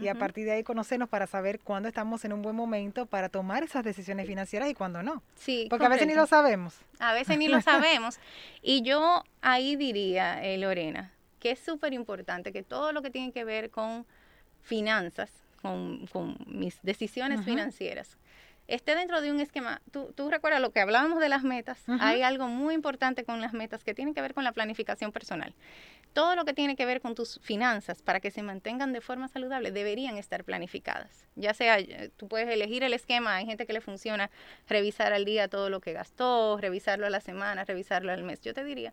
y 0.00 0.08
a 0.08 0.14
partir 0.14 0.44
de 0.44 0.52
ahí 0.52 0.62
conocernos 0.64 1.08
para 1.08 1.26
saber 1.26 1.60
cuándo 1.60 1.88
estamos 1.88 2.24
en 2.24 2.32
un 2.32 2.42
buen 2.42 2.56
momento 2.56 3.06
para 3.06 3.28
tomar 3.28 3.62
esas 3.62 3.84
decisiones 3.84 4.26
financieras 4.26 4.68
y 4.68 4.74
cuándo 4.74 5.02
no. 5.02 5.22
Sí, 5.36 5.66
Porque 5.70 5.86
a 5.86 5.88
veces 5.88 6.06
ni 6.06 6.14
lo 6.14 6.26
sabemos. 6.26 6.76
A 6.98 7.12
veces 7.12 7.38
ni 7.38 7.48
lo 7.48 7.60
sabemos. 7.62 8.18
Y 8.62 8.82
yo 8.82 9.22
ahí 9.40 9.76
diría, 9.76 10.44
eh, 10.44 10.58
Lorena, 10.58 11.12
que 11.38 11.52
es 11.52 11.58
súper 11.58 11.92
importante 11.92 12.52
que 12.52 12.62
todo 12.62 12.92
lo 12.92 13.02
que 13.02 13.10
tiene 13.10 13.32
que 13.32 13.44
ver 13.44 13.70
con 13.70 14.06
finanzas, 14.62 15.30
con, 15.62 16.06
con 16.08 16.36
mis 16.46 16.78
decisiones 16.82 17.44
financieras, 17.44 18.16
esté 18.66 18.94
dentro 18.94 19.20
de 19.20 19.30
un 19.30 19.40
esquema. 19.40 19.80
Tú, 19.90 20.12
tú 20.14 20.30
recuerdas 20.30 20.60
lo 20.60 20.70
que 20.70 20.80
hablábamos 20.80 21.20
de 21.20 21.28
las 21.28 21.42
metas. 21.42 21.82
Hay 22.00 22.22
algo 22.22 22.48
muy 22.48 22.74
importante 22.74 23.24
con 23.24 23.40
las 23.40 23.52
metas 23.52 23.84
que 23.84 23.94
tiene 23.94 24.14
que 24.14 24.20
ver 24.20 24.34
con 24.34 24.44
la 24.44 24.52
planificación 24.52 25.12
personal. 25.12 25.54
Todo 26.12 26.36
lo 26.36 26.44
que 26.44 26.54
tiene 26.54 26.76
que 26.76 26.86
ver 26.86 27.00
con 27.00 27.14
tus 27.14 27.40
finanzas 27.42 28.00
para 28.02 28.20
que 28.20 28.30
se 28.30 28.42
mantengan 28.42 28.92
de 28.92 29.00
forma 29.00 29.28
saludable 29.28 29.72
deberían 29.72 30.16
estar 30.16 30.44
planificadas. 30.44 31.26
Ya 31.34 31.54
sea, 31.54 31.78
eh, 31.78 32.10
tú 32.16 32.28
puedes 32.28 32.48
elegir 32.48 32.84
el 32.84 32.94
esquema, 32.94 33.34
hay 33.34 33.46
gente 33.46 33.66
que 33.66 33.72
le 33.72 33.80
funciona 33.80 34.30
revisar 34.68 35.12
al 35.12 35.24
día 35.24 35.48
todo 35.48 35.70
lo 35.70 35.80
que 35.80 35.92
gastó, 35.92 36.56
revisarlo 36.58 37.06
a 37.06 37.10
la 37.10 37.20
semana, 37.20 37.64
revisarlo 37.64 38.12
al 38.12 38.22
mes. 38.22 38.40
Yo 38.40 38.54
te 38.54 38.62
diría 38.62 38.92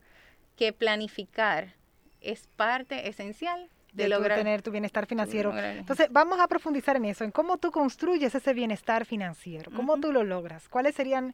que 0.55 0.73
planificar 0.73 1.75
es 2.21 2.47
parte 2.55 3.07
esencial 3.07 3.69
de, 3.91 4.03
De, 4.03 4.09
lograr 4.09 4.37
tener 4.37 4.61
tu 4.61 4.71
bienestar 4.71 5.05
financiero. 5.05 5.55
Entonces, 5.57 6.07
vamos 6.11 6.39
a 6.39 6.47
profundizar 6.47 6.95
en 6.95 7.05
eso, 7.05 7.23
en 7.23 7.31
cómo 7.31 7.57
tú 7.57 7.71
construyes 7.71 8.33
ese 8.33 8.53
bienestar 8.53 9.05
financiero, 9.05 9.71
cómo 9.75 9.99
tú 9.99 10.11
lo 10.11 10.23
logras, 10.23 10.67
cuáles 10.69 10.95
serían 10.95 11.33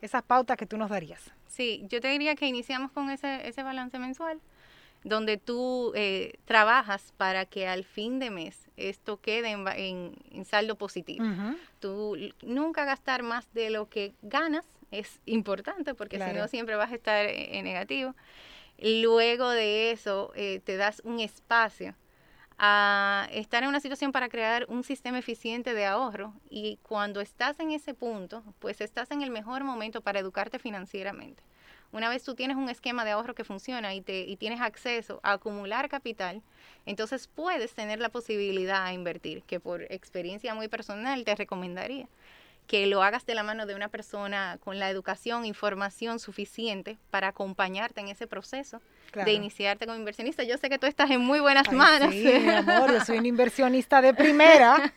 esas 0.00 0.22
pautas 0.22 0.56
que 0.56 0.64
tú 0.66 0.76
nos 0.78 0.90
darías. 0.90 1.20
Sí, 1.48 1.84
yo 1.88 2.00
te 2.00 2.08
diría 2.08 2.34
que 2.36 2.46
iniciamos 2.46 2.92
con 2.92 3.10
ese, 3.10 3.46
ese 3.48 3.62
balance 3.62 3.98
mensual, 3.98 4.40
donde 5.04 5.36
tú 5.38 5.92
eh, 5.94 6.34
trabajas 6.44 7.12
para 7.16 7.44
que 7.46 7.66
al 7.68 7.84
fin 7.84 8.18
de 8.18 8.30
mes 8.30 8.68
esto 8.76 9.20
quede 9.20 9.50
en, 9.50 9.66
en- 9.68 10.14
en 10.32 10.44
saldo 10.44 10.76
positivo. 10.76 11.24
Ujú. 11.24 11.56
Tú 11.80 12.16
nunca 12.42 12.84
gastar 12.84 13.22
más 13.22 13.52
de 13.54 13.70
lo 13.70 13.88
que 13.88 14.12
ganas 14.22 14.64
es 14.90 15.20
importante, 15.26 15.94
porque 15.94 16.16
si 16.16 16.22
no 16.38 16.48
siempre 16.48 16.74
vas 16.76 16.90
a 16.90 16.94
estar 16.94 17.26
eh, 17.26 17.58
en 17.58 17.64
negativo. 17.64 18.14
Luego 18.78 19.50
de 19.50 19.90
eso, 19.90 20.32
eh, 20.36 20.60
te 20.64 20.76
das 20.76 21.02
un 21.04 21.18
espacio 21.20 21.94
a 22.58 23.28
estar 23.32 23.62
en 23.62 23.68
una 23.68 23.80
situación 23.80 24.12
para 24.12 24.28
crear 24.28 24.66
un 24.68 24.82
sistema 24.82 25.18
eficiente 25.18 25.74
de 25.74 25.86
ahorro 25.86 26.34
y 26.50 26.78
cuando 26.82 27.20
estás 27.20 27.58
en 27.60 27.70
ese 27.70 27.94
punto, 27.94 28.42
pues 28.58 28.80
estás 28.80 29.10
en 29.10 29.22
el 29.22 29.30
mejor 29.30 29.62
momento 29.62 30.00
para 30.00 30.18
educarte 30.18 30.58
financieramente. 30.58 31.42
Una 31.90 32.08
vez 32.08 32.22
tú 32.22 32.34
tienes 32.34 32.56
un 32.56 32.68
esquema 32.68 33.04
de 33.04 33.12
ahorro 33.12 33.34
que 33.34 33.44
funciona 33.44 33.94
y, 33.94 34.00
te, 34.00 34.20
y 34.20 34.36
tienes 34.36 34.60
acceso 34.60 35.20
a 35.22 35.32
acumular 35.32 35.88
capital, 35.88 36.42
entonces 36.84 37.28
puedes 37.28 37.74
tener 37.74 37.98
la 37.98 38.10
posibilidad 38.10 38.84
a 38.84 38.92
invertir, 38.92 39.42
que 39.44 39.58
por 39.58 39.82
experiencia 39.90 40.54
muy 40.54 40.68
personal 40.68 41.24
te 41.24 41.34
recomendaría 41.34 42.08
que 42.68 42.86
lo 42.86 43.02
hagas 43.02 43.26
de 43.26 43.34
la 43.34 43.42
mano 43.42 43.66
de 43.66 43.74
una 43.74 43.88
persona 43.88 44.58
con 44.62 44.78
la 44.78 44.88
educación, 44.90 45.44
información 45.46 46.20
suficiente 46.20 46.98
para 47.10 47.28
acompañarte 47.28 48.00
en 48.00 48.08
ese 48.08 48.26
proceso 48.28 48.80
Claro. 49.10 49.24
de 49.26 49.32
iniciarte 49.32 49.86
como 49.86 49.98
inversionista. 49.98 50.42
Yo 50.44 50.58
sé 50.58 50.68
que 50.68 50.78
tú 50.78 50.86
estás 50.86 51.10
en 51.10 51.20
muy 51.22 51.40
buenas 51.40 51.66
Ay, 51.70 51.74
manos. 51.76 52.12
Sí, 52.14 52.24
mi 52.24 52.50
amor, 52.50 52.92
yo 52.92 53.00
soy 53.02 53.16
un 53.18 53.24
inversionista 53.34 54.02
de 54.02 54.12
primera. 54.12 54.92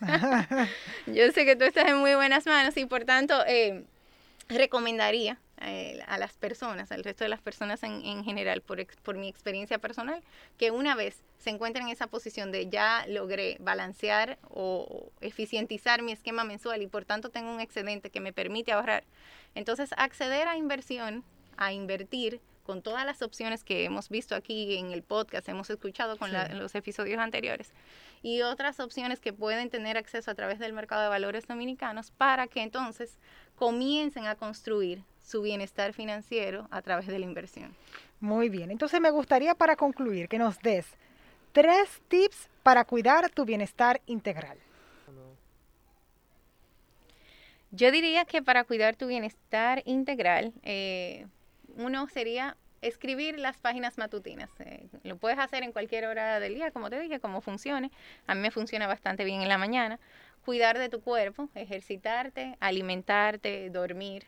Yo 1.06 1.32
sé 1.32 1.46
que 1.46 1.56
tú 1.56 1.64
estás 1.64 1.88
en 1.88 1.96
muy 1.96 2.14
buenas 2.14 2.44
manos 2.44 2.76
y 2.76 2.84
por 2.84 3.04
tanto 3.04 3.34
eh, 3.46 3.84
recomendaría 4.50 5.38
a 6.06 6.18
las 6.18 6.32
personas, 6.34 6.90
al 6.92 7.04
resto 7.04 7.24
de 7.24 7.28
las 7.28 7.40
personas 7.40 7.82
en, 7.82 8.04
en 8.04 8.24
general, 8.24 8.60
por, 8.62 8.84
por 9.02 9.16
mi 9.16 9.28
experiencia 9.28 9.78
personal, 9.78 10.22
que 10.58 10.70
una 10.70 10.94
vez 10.94 11.22
se 11.38 11.50
encuentren 11.50 11.86
en 11.86 11.92
esa 11.92 12.06
posición 12.06 12.50
de 12.52 12.68
ya 12.68 13.04
logré 13.08 13.56
balancear 13.60 14.38
o 14.50 15.10
eficientizar 15.20 16.02
mi 16.02 16.12
esquema 16.12 16.44
mensual 16.44 16.82
y 16.82 16.86
por 16.86 17.04
tanto 17.04 17.30
tengo 17.30 17.52
un 17.52 17.60
excedente 17.60 18.10
que 18.10 18.20
me 18.20 18.32
permite 18.32 18.72
ahorrar, 18.72 19.04
entonces 19.54 19.90
acceder 19.96 20.48
a 20.48 20.56
inversión, 20.56 21.24
a 21.56 21.72
invertir 21.72 22.40
con 22.64 22.80
todas 22.80 23.04
las 23.04 23.22
opciones 23.22 23.64
que 23.64 23.84
hemos 23.84 24.08
visto 24.08 24.36
aquí 24.36 24.76
en 24.76 24.92
el 24.92 25.02
podcast, 25.02 25.48
hemos 25.48 25.68
escuchado 25.68 26.16
con 26.16 26.32
la- 26.32 26.46
Sí. 26.46 26.52
en 26.52 26.58
los 26.60 26.74
episodios 26.76 27.18
anteriores, 27.18 27.72
y 28.22 28.42
otras 28.42 28.78
opciones 28.78 29.18
que 29.18 29.32
pueden 29.32 29.68
tener 29.68 29.96
acceso 29.96 30.30
a 30.30 30.34
través 30.36 30.60
del 30.60 30.72
mercado 30.72 31.02
de 31.02 31.08
valores 31.08 31.48
dominicanos 31.48 32.12
para 32.12 32.46
que 32.46 32.62
entonces 32.62 33.18
comiencen 33.56 34.26
a 34.26 34.36
construir 34.36 35.02
su 35.22 35.42
bienestar 35.42 35.92
financiero 35.92 36.68
a 36.70 36.82
través 36.82 37.06
de 37.06 37.18
la 37.18 37.24
inversión. 37.24 37.74
Muy 38.20 38.48
bien, 38.48 38.70
entonces 38.70 39.00
me 39.00 39.10
gustaría 39.10 39.54
para 39.54 39.76
concluir 39.76 40.28
que 40.28 40.38
nos 40.38 40.58
des 40.60 40.86
tres 41.52 42.02
tips 42.08 42.48
para 42.62 42.84
cuidar 42.84 43.30
tu 43.30 43.44
bienestar 43.44 44.00
integral. 44.06 44.58
Yo 47.74 47.90
diría 47.90 48.26
que 48.26 48.42
para 48.42 48.64
cuidar 48.64 48.96
tu 48.96 49.06
bienestar 49.06 49.82
integral, 49.86 50.52
eh, 50.62 51.26
uno 51.76 52.06
sería 52.08 52.56
escribir 52.82 53.38
las 53.38 53.56
páginas 53.56 53.96
matutinas. 53.96 54.50
Eh, 54.58 54.88
lo 55.04 55.16
puedes 55.16 55.38
hacer 55.38 55.62
en 55.62 55.72
cualquier 55.72 56.04
hora 56.04 56.38
del 56.38 56.54
día, 56.54 56.70
como 56.70 56.90
te 56.90 57.00
dije, 57.00 57.18
como 57.18 57.40
funcione. 57.40 57.90
A 58.26 58.34
mí 58.34 58.42
me 58.42 58.50
funciona 58.50 58.86
bastante 58.86 59.24
bien 59.24 59.40
en 59.40 59.48
la 59.48 59.56
mañana. 59.56 59.98
Cuidar 60.44 60.78
de 60.78 60.90
tu 60.90 61.00
cuerpo, 61.00 61.48
ejercitarte, 61.54 62.56
alimentarte, 62.60 63.70
dormir. 63.70 64.26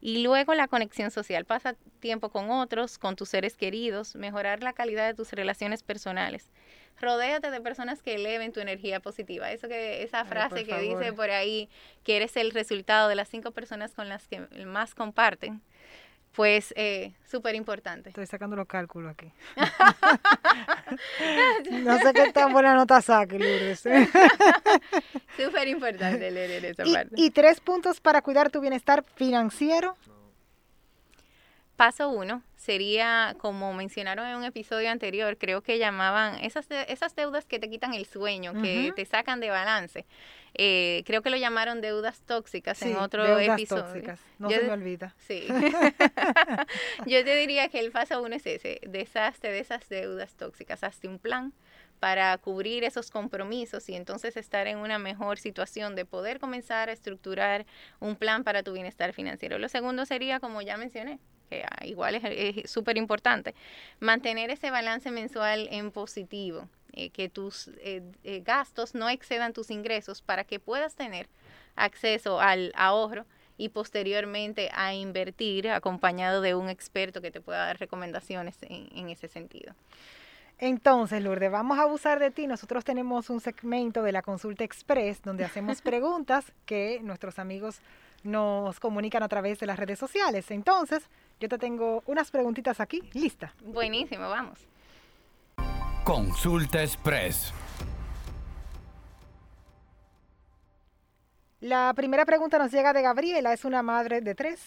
Y 0.00 0.22
luego 0.22 0.54
la 0.54 0.68
conexión 0.68 1.10
social. 1.10 1.44
Pasa 1.44 1.74
tiempo 2.00 2.30
con 2.30 2.50
otros, 2.50 2.98
con 2.98 3.16
tus 3.16 3.30
seres 3.30 3.56
queridos, 3.56 4.14
mejorar 4.14 4.62
la 4.62 4.72
calidad 4.72 5.06
de 5.06 5.14
tus 5.14 5.32
relaciones 5.32 5.82
personales. 5.82 6.50
Rodéate 7.00 7.50
de 7.50 7.60
personas 7.60 8.02
que 8.02 8.14
eleven 8.14 8.52
tu 8.52 8.60
energía 8.60 9.00
positiva. 9.00 9.52
Eso 9.52 9.68
que, 9.68 10.02
esa 10.02 10.24
frase 10.24 10.64
que 10.64 10.78
dice 10.80 11.12
por 11.12 11.30
ahí 11.30 11.68
que 12.04 12.16
eres 12.16 12.36
el 12.36 12.52
resultado 12.52 13.08
de 13.08 13.14
las 13.14 13.28
cinco 13.28 13.50
personas 13.50 13.92
con 13.92 14.08
las 14.08 14.26
que 14.28 14.40
más 14.64 14.94
comparten, 14.94 15.60
pues 16.36 16.74
eh, 16.76 17.14
súper 17.24 17.54
importante. 17.54 18.10
Estoy 18.10 18.26
sacando 18.26 18.56
los 18.56 18.68
cálculos 18.68 19.10
aquí. 19.10 19.32
no 21.72 21.98
sé 21.98 22.12
qué 22.12 22.30
tan 22.30 22.52
buena 22.52 22.74
nota 22.74 23.00
saque, 23.00 23.38
Lourdes. 23.38 23.80
súper 25.36 25.68
importante 25.68 26.30
leer 26.30 26.66
esa 26.66 26.86
y, 26.86 26.92
parte. 26.92 27.14
Y 27.16 27.30
tres 27.30 27.60
puntos 27.60 28.00
para 28.00 28.20
cuidar 28.20 28.50
tu 28.50 28.60
bienestar 28.60 29.02
financiero. 29.14 29.96
Paso 31.76 32.08
uno 32.08 32.42
sería, 32.56 33.36
como 33.38 33.74
mencionaron 33.74 34.26
en 34.26 34.36
un 34.36 34.44
episodio 34.44 34.90
anterior, 34.90 35.36
creo 35.36 35.60
que 35.62 35.78
llamaban 35.78 36.36
esas, 36.42 36.68
de- 36.70 36.86
esas 36.88 37.14
deudas 37.14 37.44
que 37.44 37.58
te 37.58 37.68
quitan 37.68 37.92
el 37.92 38.06
sueño, 38.06 38.54
que 38.62 38.92
te 38.96 39.04
sacan 39.04 39.40
de 39.40 39.50
balance. 39.50 40.06
Eh, 40.54 41.02
creo 41.04 41.20
que 41.20 41.28
lo 41.28 41.36
llamaron 41.36 41.82
deudas 41.82 42.22
tóxicas 42.22 42.78
Sí, 42.78 42.88
en 42.90 42.96
otro 42.96 43.26
deudas 43.26 43.58
episodio. 43.58 43.84
tóxicas. 43.84 44.20
No 44.38 44.48
Yo 44.50 44.56
se 44.56 44.62
me 44.64 44.72
olvida. 44.72 45.14
Sí. 45.18 45.46
Yo 47.06 47.22
te 47.24 47.36
diría 47.36 47.68
que 47.68 47.78
el 47.80 47.90
paso 47.92 48.22
uno 48.22 48.34
es 48.36 48.46
ese, 48.46 48.80
deshazte 48.86 49.48
de 49.52 49.58
esas 49.58 49.86
deudas 49.90 50.34
tóxicas, 50.34 50.82
hazte 50.82 51.08
un 51.08 51.18
plan 51.18 51.52
para 52.00 52.36
cubrir 52.38 52.84
esos 52.84 53.10
compromisos 53.10 53.88
y 53.88 53.96
entonces 53.96 54.36
estar 54.36 54.66
en 54.66 54.78
una 54.78 54.98
mejor 54.98 55.38
situación 55.38 55.94
de 55.94 56.04
poder 56.04 56.38
comenzar 56.40 56.88
a 56.88 56.92
estructurar 56.92 57.66
un 58.00 58.16
plan 58.16 58.44
para 58.44 58.62
tu 58.62 58.72
bienestar 58.72 59.12
financiero. 59.12 59.58
Lo 59.58 59.68
segundo 59.68 60.04
sería, 60.06 60.40
como 60.40 60.60
ya 60.62 60.76
mencioné, 60.76 61.18
que 61.46 61.64
ah, 61.64 61.84
igual 61.86 62.14
es 62.14 62.24
es 62.24 62.70
súper 62.70 62.96
importante, 62.96 63.54
mantener 64.00 64.50
ese 64.50 64.70
balance 64.70 65.10
mensual 65.10 65.68
en 65.70 65.90
positivo, 65.90 66.68
eh, 66.92 67.10
que 67.10 67.28
tus 67.28 67.68
eh, 67.78 68.02
eh, 68.24 68.42
gastos 68.44 68.94
no 68.94 69.08
excedan 69.08 69.52
tus 69.52 69.70
ingresos 69.70 70.22
para 70.22 70.44
que 70.44 70.58
puedas 70.58 70.94
tener 70.94 71.28
acceso 71.76 72.40
al 72.40 72.72
ahorro 72.74 73.26
y 73.58 73.68
posteriormente 73.68 74.70
a 74.72 74.94
invertir 74.94 75.68
acompañado 75.68 76.40
de 76.40 76.54
un 76.54 76.68
experto 76.68 77.20
que 77.20 77.30
te 77.30 77.40
pueda 77.40 77.66
dar 77.66 77.78
recomendaciones 77.78 78.56
en, 78.62 78.88
en 78.96 79.10
ese 79.10 79.28
sentido. 79.28 79.74
Entonces, 80.58 81.22
Lourdes, 81.22 81.50
vamos 81.50 81.78
a 81.78 81.82
abusar 81.82 82.18
de 82.18 82.30
ti. 82.30 82.46
Nosotros 82.46 82.82
tenemos 82.82 83.28
un 83.28 83.40
segmento 83.40 84.02
de 84.02 84.12
la 84.12 84.22
consulta 84.22 84.64
express 84.64 85.20
donde 85.22 85.44
hacemos 85.44 85.82
preguntas 85.82 86.50
que 86.64 87.00
nuestros 87.02 87.38
amigos 87.38 87.80
nos 88.22 88.80
comunican 88.80 89.22
a 89.22 89.28
través 89.28 89.58
de 89.58 89.66
las 89.66 89.78
redes 89.78 89.98
sociales. 89.98 90.50
Entonces, 90.50 91.10
yo 91.40 91.48
te 91.48 91.58
tengo 91.58 92.02
unas 92.06 92.30
preguntitas 92.30 92.80
aquí, 92.80 93.02
lista. 93.12 93.54
Buenísimo, 93.64 94.28
vamos. 94.28 94.58
Consulta 96.04 96.82
Express. 96.82 97.52
La 101.60 101.92
primera 101.96 102.24
pregunta 102.24 102.58
nos 102.58 102.70
llega 102.70 102.92
de 102.92 103.02
Gabriela, 103.02 103.52
es 103.52 103.64
una 103.64 103.82
madre 103.82 104.20
de 104.20 104.34
tres. 104.34 104.64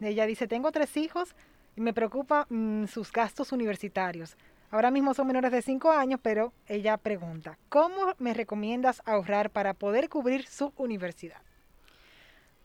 Ella 0.00 0.26
dice, 0.26 0.46
tengo 0.46 0.72
tres 0.72 0.96
hijos 0.96 1.34
y 1.76 1.80
me 1.80 1.94
preocupa 1.94 2.46
mm, 2.50 2.86
sus 2.86 3.10
gastos 3.12 3.52
universitarios. 3.52 4.36
Ahora 4.70 4.90
mismo 4.90 5.14
son 5.14 5.28
menores 5.28 5.52
de 5.52 5.62
cinco 5.62 5.92
años, 5.92 6.20
pero 6.22 6.52
ella 6.66 6.96
pregunta, 6.96 7.58
¿cómo 7.68 8.14
me 8.18 8.34
recomiendas 8.34 9.02
ahorrar 9.06 9.50
para 9.50 9.72
poder 9.72 10.08
cubrir 10.08 10.46
su 10.46 10.72
universidad? 10.76 11.40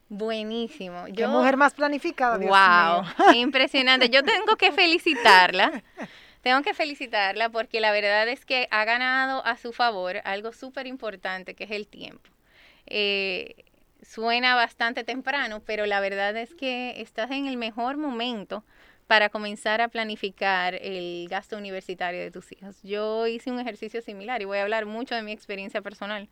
Buenísimo. 0.09 1.05
Qué 1.15 1.27
mujer 1.27 1.55
más 1.55 1.75
planificada, 1.75 2.39
Dios 2.39 2.49
wow, 2.49 3.03
mío. 3.03 3.33
impresionante. 3.41 4.09
Yo 4.09 4.23
tengo 4.23 4.55
que 4.57 4.71
felicitarla. 4.71 5.83
Tengo 6.41 6.61
que 6.63 6.73
felicitarla 6.73 7.49
porque 7.49 7.79
la 7.79 7.91
verdad 7.91 8.27
es 8.27 8.45
que 8.45 8.67
ha 8.71 8.85
ganado 8.85 9.45
a 9.45 9.55
su 9.57 9.71
favor 9.71 10.21
algo 10.23 10.51
súper 10.51 10.87
importante 10.87 11.53
que 11.53 11.65
es 11.65 11.71
el 11.71 11.87
tiempo. 11.87 12.29
Eh, 12.87 13.65
suena 14.01 14.55
bastante 14.55 15.03
temprano, 15.03 15.61
pero 15.65 15.85
la 15.85 15.99
verdad 15.99 16.35
es 16.37 16.55
que 16.55 16.99
estás 17.01 17.29
en 17.31 17.45
el 17.45 17.57
mejor 17.57 17.97
momento 17.97 18.63
para 19.05 19.29
comenzar 19.29 19.81
a 19.81 19.87
planificar 19.87 20.75
el 20.75 21.27
gasto 21.29 21.57
universitario 21.57 22.21
de 22.21 22.29
tus 22.29 22.51
hijos. 22.51 22.77
Yo 22.83 23.25
hice 23.25 23.51
un 23.51 23.59
ejercicio 23.59 24.01
similar 24.01 24.41
y 24.41 24.45
voy 24.45 24.59
a 24.59 24.61
hablar 24.61 24.85
mucho 24.85 25.15
de 25.15 25.23
mi 25.23 25.31
experiencia 25.31 25.81
personal. 25.81 26.29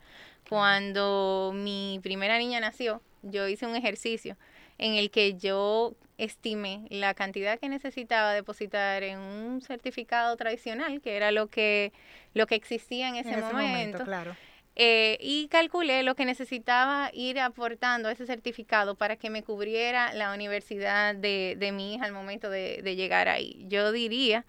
Cuando 0.47 1.51
mi 1.55 1.99
primera 2.03 2.37
niña 2.37 2.59
nació, 2.59 3.01
yo 3.29 3.47
hice 3.47 3.65
un 3.67 3.75
ejercicio 3.75 4.37
en 4.77 4.93
el 4.93 5.09
que 5.09 5.35
yo 5.35 5.95
estimé 6.17 6.85
la 6.89 7.13
cantidad 7.13 7.59
que 7.59 7.69
necesitaba 7.69 8.33
depositar 8.33 9.03
en 9.03 9.19
un 9.19 9.61
certificado 9.61 10.35
tradicional, 10.35 11.01
que 11.01 11.15
era 11.15 11.31
lo 11.31 11.47
que, 11.47 11.93
lo 12.33 12.47
que 12.47 12.55
existía 12.55 13.09
en 13.09 13.15
ese, 13.15 13.29
En 13.29 13.39
ese 13.39 13.53
momento, 13.53 13.67
momento, 13.67 14.03
claro. 14.03 14.35
eh, 14.75 15.17
y 15.21 15.47
calculé 15.47 16.03
lo 16.03 16.15
que 16.15 16.25
necesitaba 16.25 17.09
ir 17.13 17.39
aportando 17.39 18.09
a 18.09 18.11
ese 18.11 18.25
certificado 18.25 18.95
para 18.95 19.15
que 19.15 19.29
me 19.29 19.43
cubriera 19.43 20.13
la 20.13 20.33
universidad 20.33 21.15
de, 21.15 21.55
de 21.57 21.71
mi 21.71 21.95
hija 21.95 22.05
al 22.05 22.13
momento 22.13 22.49
de, 22.49 22.81
de 22.83 22.95
llegar 22.95 23.27
ahí. 23.27 23.65
Yo 23.67 23.91
diría 23.91 24.45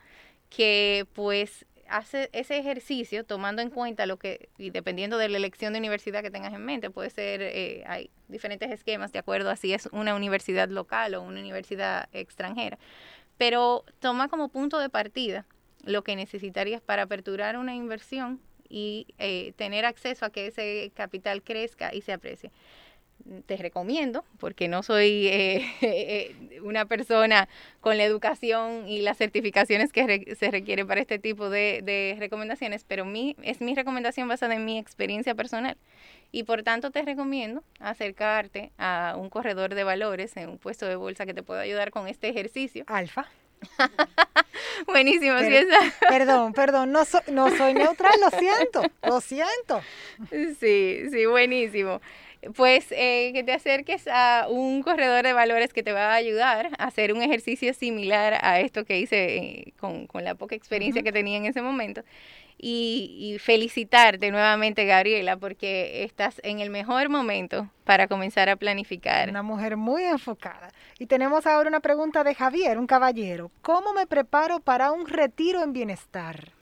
que 0.51 1.07
pues 1.13 1.67
hace 1.89 2.29
ese 2.33 2.59
ejercicio 2.59 3.25
tomando 3.25 3.63
en 3.63 3.71
cuenta 3.71 4.07
lo 4.07 4.19
que, 4.19 4.49
y 4.59 4.71
dependiendo 4.71 5.19
de 5.19 5.29
la 5.29 5.39
elección 5.39 5.73
de 5.73 5.79
universidad 5.79 6.23
que 6.23 6.31
tengas 6.31 6.53
en 6.53 6.65
mente, 6.65 6.91
puede 6.91 7.11
ser, 7.11 7.43
eh, 7.43 7.85
hay 7.87 8.11
diferentes 8.29 8.71
esquemas 8.71 9.13
de 9.13 9.19
acuerdo 9.19 9.51
a 9.51 9.57
si 9.57 9.73
es 9.73 9.89
una 9.93 10.15
universidad 10.15 10.69
local 10.69 11.15
o 11.15 11.23
una 11.23 11.41
universidad 11.41 12.09
extranjera, 12.13 12.79
pero 13.37 13.85
toma 14.01 14.29
como 14.29 14.49
punto 14.49 14.79
de 14.79 14.89
partida 14.89 15.47
lo 15.85 16.03
que 16.03 16.17
necesitarías 16.17 16.83
para 16.83 17.03
aperturar 17.03 17.57
una 17.57 17.75
inversión 17.75 18.41
y 18.69 19.07
eh, 19.19 19.53
tener 19.57 19.87
acceso 19.87 20.27
a 20.27 20.31
que 20.31 20.49
ese 20.49 20.93
capital 20.95 21.43
crezca 21.43 21.95
y 21.95 22.03
se 22.03 22.13
aprecie. 22.13 22.51
Te 23.47 23.57
recomiendo, 23.59 24.25
porque 24.39 24.69
no 24.69 24.83
soy 24.83 25.27
eh, 25.29 25.67
eh, 25.83 26.61
una 26.63 26.87
persona 26.87 27.49
con 27.81 27.99
la 27.99 28.05
educación 28.05 28.89
y 28.89 29.03
las 29.03 29.19
certificaciones 29.19 29.93
que 29.93 30.07
re- 30.07 30.35
se 30.39 30.51
requiere 30.51 30.87
para 30.87 31.01
este 31.01 31.19
tipo 31.19 31.51
de, 31.51 31.81
de 31.83 32.17
recomendaciones, 32.19 32.85
pero 32.85 33.05
mi, 33.05 33.37
es 33.43 33.61
mi 33.61 33.75
recomendación 33.75 34.29
basada 34.29 34.55
en 34.55 34.65
mi 34.65 34.79
experiencia 34.79 35.35
personal. 35.35 35.77
Y 36.33 36.45
por 36.45 36.63
tanto 36.63 36.91
te 36.91 37.03
recomiendo 37.03 37.63
acercarte 37.81 38.71
a 38.79 39.15
un 39.19 39.29
corredor 39.31 39.75
de 39.75 39.85
valores 39.85 40.37
en 40.37 40.49
un 40.51 40.59
puesto 40.59 40.87
de 40.87 40.97
bolsa 40.97 41.27
que 41.27 41.35
te 41.35 41.43
pueda 41.43 41.61
ayudar 41.61 41.91
con 41.91 42.09
este 42.09 42.29
ejercicio. 42.29 42.85
Alfa. 42.87 43.27
Buenísimo, 44.87 45.39
sí, 45.41 45.47
Pero- 45.49 45.69
esa- 45.69 45.95
Perdón, 46.09 46.53
perdón, 46.53 46.93
no, 46.93 47.05
so- 47.05 47.23
no 47.31 47.51
soy 47.57 47.75
neutral, 47.75 48.15
lo 48.21 48.31
siento, 48.39 48.83
lo 49.03 49.21
siento. 49.21 49.81
Sí, 50.59 51.03
sí, 51.11 51.27
buenísimo. 51.27 52.01
Pues 52.55 52.93
eh, 52.93 53.31
que 53.35 53.43
te 53.43 53.53
acerques 53.53 54.09
a 54.09 54.47
un 54.49 54.83
corredor 54.83 55.25
de 55.25 55.33
valores 55.33 55.73
que 55.73 55.83
te 55.83 55.93
va 55.93 56.13
a 56.13 56.15
ayudar 56.15 56.71
a 56.79 56.85
hacer 56.85 57.13
un 57.13 57.23
ejercicio 57.23 57.75
similar 57.75 58.39
a 58.43 58.61
esto 58.61 58.85
que 58.85 58.99
hice 58.99 59.37
eh, 59.37 59.73
con, 59.79 60.07
con 60.07 60.25
la 60.25 60.35
poca 60.35 60.55
experiencia 60.55 61.03
que 61.03 61.13
tenía 61.13 61.37
en 61.37 61.47
ese 61.47 61.63
momento. 61.63 62.03
Y, 62.61 63.17
y 63.21 63.39
felicitarte 63.39 64.33
nuevamente, 64.33 64.85
Gabriela, 64.85 65.37
porque 65.37 66.03
estás 66.03 66.41
en 66.43 66.59
el 66.59 66.71
mejor 66.71 67.09
momento 67.09 67.71
para 67.85 68.09
comenzar 68.09 68.49
a 68.49 68.57
planificar. 68.57 69.29
Una 69.31 69.45
mujer 69.45 69.77
muy 69.77 70.03
enfocada. 70.03 70.73
Y 70.99 71.07
tenemos 71.07 71.47
ahora 71.47 71.69
una 71.69 71.81
pregunta 71.81 72.25
de 72.25 72.35
Javier, 72.35 72.79
un 72.79 72.89
caballero. 72.89 73.53
¿Cómo 73.63 73.93
me 73.93 74.09
preparo 74.09 74.59
para 74.59 74.91
un 74.91 75.07
retiro 75.07 75.63
en 75.63 75.73
bienestar? 75.73 76.58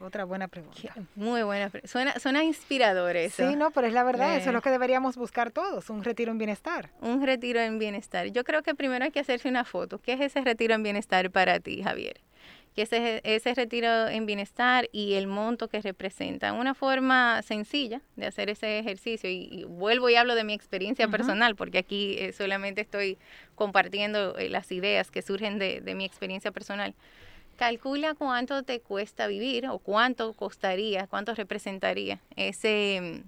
Otra 0.00 0.24
buena 0.24 0.48
pregunta. 0.48 0.94
Muy 1.14 1.42
buena. 1.42 1.70
Suena, 1.84 2.18
suena 2.18 2.42
inspirador 2.42 3.16
eso. 3.16 3.46
Sí, 3.48 3.54
no, 3.56 3.70
pero 3.70 3.86
es 3.86 3.92
la 3.92 4.02
verdad, 4.02 4.36
eso 4.36 4.46
Eh. 4.46 4.48
es 4.48 4.54
lo 4.54 4.62
que 4.62 4.70
deberíamos 4.70 5.16
buscar 5.16 5.50
todos, 5.50 5.90
un 5.90 6.02
retiro 6.02 6.32
en 6.32 6.38
bienestar. 6.38 6.90
Un 7.02 7.24
retiro 7.24 7.60
en 7.60 7.78
bienestar. 7.78 8.26
Yo 8.28 8.42
creo 8.44 8.62
que 8.62 8.74
primero 8.74 9.04
hay 9.04 9.10
que 9.10 9.20
hacerse 9.20 9.48
una 9.48 9.64
foto. 9.64 9.98
¿Qué 9.98 10.14
es 10.14 10.20
ese 10.20 10.40
retiro 10.40 10.74
en 10.74 10.82
bienestar 10.82 11.30
para 11.30 11.60
ti, 11.60 11.82
Javier? 11.82 12.20
¿Qué 12.74 12.82
es 12.82 12.92
ese, 12.92 13.20
ese 13.24 13.52
retiro 13.54 14.06
en 14.08 14.26
bienestar 14.26 14.88
y 14.92 15.14
el 15.14 15.26
monto 15.26 15.68
que 15.68 15.82
representa? 15.82 16.52
Una 16.52 16.72
forma 16.72 17.42
sencilla 17.42 18.00
de 18.16 18.26
hacer 18.26 18.48
ese 18.48 18.78
ejercicio. 18.78 19.28
Y, 19.28 19.48
y 19.50 19.64
vuelvo 19.64 20.08
y 20.08 20.14
hablo 20.14 20.34
de 20.36 20.44
mi 20.44 20.54
experiencia 20.54 21.08
personal, 21.08 21.56
porque 21.56 21.78
aquí 21.78 22.16
eh, 22.18 22.32
solamente 22.32 22.80
estoy 22.80 23.18
compartiendo 23.56 24.38
eh, 24.38 24.48
las 24.48 24.70
ideas 24.72 25.10
que 25.10 25.20
surgen 25.20 25.58
de, 25.58 25.80
de 25.80 25.94
mi 25.96 26.04
experiencia 26.04 26.52
personal. 26.52 26.94
Calcula 27.60 28.14
cuánto 28.14 28.62
te 28.62 28.80
cuesta 28.80 29.26
vivir 29.26 29.66
o 29.68 29.78
cuánto 29.78 30.32
costaría, 30.32 31.06
cuánto 31.06 31.34
representaría 31.34 32.18
ese, 32.34 33.22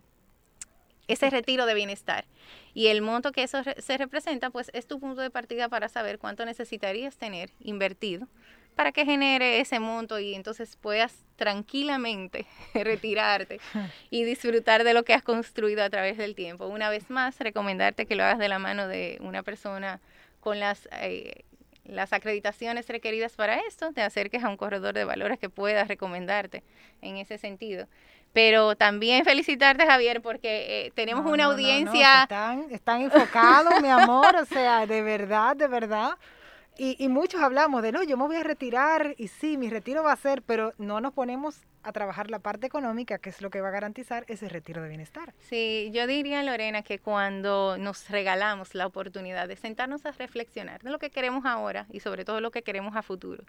ese 1.07 1.29
retiro 1.29 1.67
de 1.67 1.75
bienestar. 1.75 2.25
Y 2.73 2.87
el 2.87 3.03
monto 3.03 3.33
que 3.33 3.43
eso 3.43 3.63
re- 3.63 3.83
se 3.83 3.99
representa, 3.99 4.49
pues 4.49 4.71
es 4.73 4.87
tu 4.87 4.99
punto 5.01 5.21
de 5.21 5.29
partida 5.29 5.69
para 5.69 5.91
saber 5.91 6.19
cuánto 6.19 6.47
necesitarías 6.47 7.17
tener 7.19 7.51
invertido 7.61 8.27
para 8.75 8.91
que 8.93 9.05
genere 9.05 9.61
ese 9.61 9.81
monto 9.81 10.19
y 10.19 10.35
entonces 10.35 10.77
puedas 10.81 11.13
tranquilamente 11.37 12.47
retirarte 12.75 13.61
y 14.09 14.25
disfrutar 14.25 14.83
de 14.83 14.95
lo 14.95 15.03
que 15.03 15.13
has 15.13 15.23
construido 15.23 15.85
a 15.85 15.91
través 15.91 16.17
del 16.17 16.35
tiempo. 16.35 16.69
Una 16.69 16.89
vez 16.89 17.11
más, 17.11 17.39
recomendarte 17.39 18.07
que 18.07 18.17
lo 18.17 18.25
hagas 18.25 18.39
de 18.39 18.49
la 18.49 18.59
mano 18.59 18.89
de 18.89 19.19
una 19.21 19.43
persona 19.43 20.01
con 20.41 20.59
las, 20.59 20.89
eh, 20.93 21.45
las 21.85 22.13
acreditaciones 22.13 22.89
requeridas 22.89 23.35
para 23.35 23.57
esto, 23.61 23.93
te 23.93 24.03
acerques 24.03 24.45
a 24.45 24.49
un 24.49 24.57
corredor 24.57 24.95
de 24.95 25.05
valores 25.05 25.39
que 25.39 25.51
pueda 25.51 25.85
recomendarte 25.85 26.63
en 27.01 27.17
ese 27.17 27.39
sentido. 27.39 27.87
Pero 28.33 28.77
también 28.77 29.25
felicitarte, 29.25 29.87
Javier, 29.87 30.23
porque 30.23 30.87
eh, 30.87 30.93
tenemos 30.95 31.25
No, 31.25 31.31
una 31.31 31.45
no, 31.45 31.51
no, 31.51 31.57
no, 31.57 31.63
audiencia... 31.63 32.23
están, 32.23 32.67
están 32.71 33.03
enfocados, 33.03 33.81
mi 33.83 33.89
amor, 33.89 34.35
o 34.37 34.45
sea, 34.47 34.87
de 34.87 35.03
verdad, 35.03 35.55
de 35.57 35.69
verdad. 35.69 36.13
Y, 36.79 37.09
muchos 37.09 37.43
hablamos 37.43 37.83
de, 37.83 37.93
no, 37.93 38.03
yo 38.03 38.17
me 38.17 38.27
voy 38.27 38.37
a 38.37 38.43
retirar 38.43 39.15
y 39.19 39.29
sí, 39.29 39.59
mi 39.59 39.69
retiro 39.69 40.03
va 40.03 40.13
a 40.13 40.17
ser, 40.17 40.43
pero 40.43 40.73
no 40.79 41.01
nos 41.01 41.13
ponemos 41.13 41.61
a 41.83 41.93
trabajar 41.93 42.31
la 42.31 42.39
parte 42.39 42.67
económica, 42.67 43.19
que 43.19 43.29
es 43.29 43.43
lo 43.43 43.51
que 43.51 43.61
va 43.61 43.69
a 43.69 43.73
garantizar 43.73 44.25
ese 44.29 44.49
retiro 44.49 44.83
de 44.83 44.89
bienestar. 44.89 45.35
Sí, 45.39 45.91
yo 45.93 46.07
diría, 46.07 46.43
Lorena, 46.43 46.83
que 46.83 46.99
cuando 46.99 47.77
nos 47.77 48.09
regalamos 48.09 48.75
la 48.75 48.87
oportunidad 48.87 49.49
de 49.49 49.57
sentarnos 49.57 50.07
a 50.07 50.13
reflexionar 50.13 50.83
de 50.83 50.91
lo 50.91 50.99
que 50.99 51.11
queremos 51.11 51.45
ahora 51.45 51.87
y 51.91 52.01
sobre 52.01 52.25
todo 52.25 52.41
lo 52.41 52.51
que 52.51 52.63
queremos 52.63 52.97
a 52.97 53.03
futuro, 53.03 53.45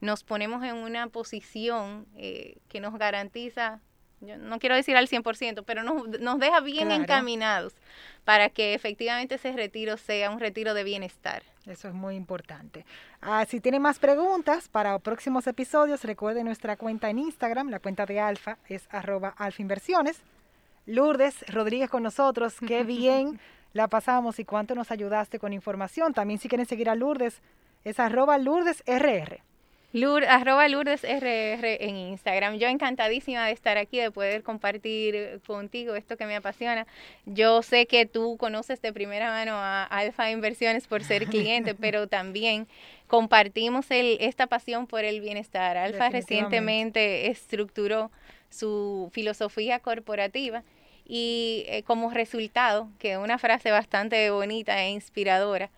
nos 0.00 0.22
ponemos 0.22 0.62
en 0.62 0.76
una 0.76 1.08
posición 1.08 2.06
eh, 2.16 2.58
que 2.68 2.80
nos 2.80 2.96
garantiza 2.96 3.80
yo 4.20 4.36
no 4.36 4.58
quiero 4.58 4.74
decir 4.74 4.96
al 4.96 5.08
100%, 5.08 5.64
pero 5.64 5.82
nos, 5.82 6.20
nos 6.20 6.38
deja 6.38 6.60
bien 6.60 6.90
encaminados 6.90 7.74
para 8.24 8.48
que 8.50 8.74
efectivamente 8.74 9.36
ese 9.36 9.52
retiro 9.52 9.96
sea 9.96 10.30
un 10.30 10.40
retiro 10.40 10.74
de 10.74 10.84
bienestar. 10.84 11.42
Eso 11.66 11.88
es 11.88 11.94
muy 11.94 12.14
importante. 12.14 12.84
Ah, 13.20 13.44
si 13.46 13.60
tienen 13.60 13.82
más 13.82 13.98
preguntas 13.98 14.68
para 14.68 14.98
próximos 14.98 15.46
episodios, 15.46 16.04
recuerden 16.04 16.46
nuestra 16.46 16.76
cuenta 16.76 17.10
en 17.10 17.18
Instagram, 17.18 17.68
la 17.68 17.80
cuenta 17.80 18.06
de 18.06 18.20
Alfa 18.20 18.58
es 18.68 18.88
arroba 18.90 19.34
alfainversiones. 19.36 20.20
Lourdes 20.86 21.44
Rodríguez 21.48 21.90
con 21.90 22.02
nosotros, 22.02 22.56
qué 22.66 22.82
bien 22.84 23.38
la 23.74 23.88
pasamos 23.88 24.38
y 24.38 24.44
cuánto 24.44 24.74
nos 24.74 24.90
ayudaste 24.90 25.38
con 25.38 25.52
información. 25.52 26.14
También 26.14 26.40
si 26.40 26.48
quieren 26.48 26.66
seguir 26.66 26.88
a 26.88 26.94
Lourdes, 26.94 27.42
es 27.84 28.00
arroba 28.00 28.38
Lourdes 28.38 28.82
RR. 28.86 29.42
Lourdes, 29.92 30.28
arroba 30.28 30.68
Lourdes 30.68 31.02
RR 31.02 31.82
en 31.88 31.96
Instagram. 31.96 32.58
Yo 32.58 32.68
encantadísima 32.68 33.46
de 33.46 33.52
estar 33.52 33.78
aquí, 33.78 33.98
de 33.98 34.10
poder 34.10 34.42
compartir 34.42 35.40
contigo 35.46 35.94
esto 35.94 36.18
que 36.18 36.26
me 36.26 36.36
apasiona. 36.36 36.86
Yo 37.24 37.62
sé 37.62 37.86
que 37.86 38.04
tú 38.04 38.36
conoces 38.36 38.82
de 38.82 38.92
primera 38.92 39.30
mano 39.30 39.52
a 39.54 39.84
Alfa 39.84 40.30
Inversiones 40.30 40.86
por 40.86 41.02
ser 41.04 41.26
cliente, 41.28 41.74
pero 41.74 42.06
también 42.06 42.68
compartimos 43.06 43.90
el, 43.90 44.18
esta 44.20 44.46
pasión 44.46 44.86
por 44.86 45.04
el 45.04 45.20
bienestar. 45.22 45.78
Alfa 45.78 46.10
recientemente 46.10 47.30
estructuró 47.30 48.10
su 48.50 49.10
filosofía 49.12 49.78
corporativa 49.78 50.62
y 51.06 51.64
eh, 51.66 51.82
como 51.84 52.10
resultado, 52.10 52.90
que 52.98 53.12
es 53.12 53.18
una 53.18 53.38
frase 53.38 53.70
bastante 53.70 54.30
bonita 54.30 54.82
e 54.84 54.90
inspiradora, 54.90 55.70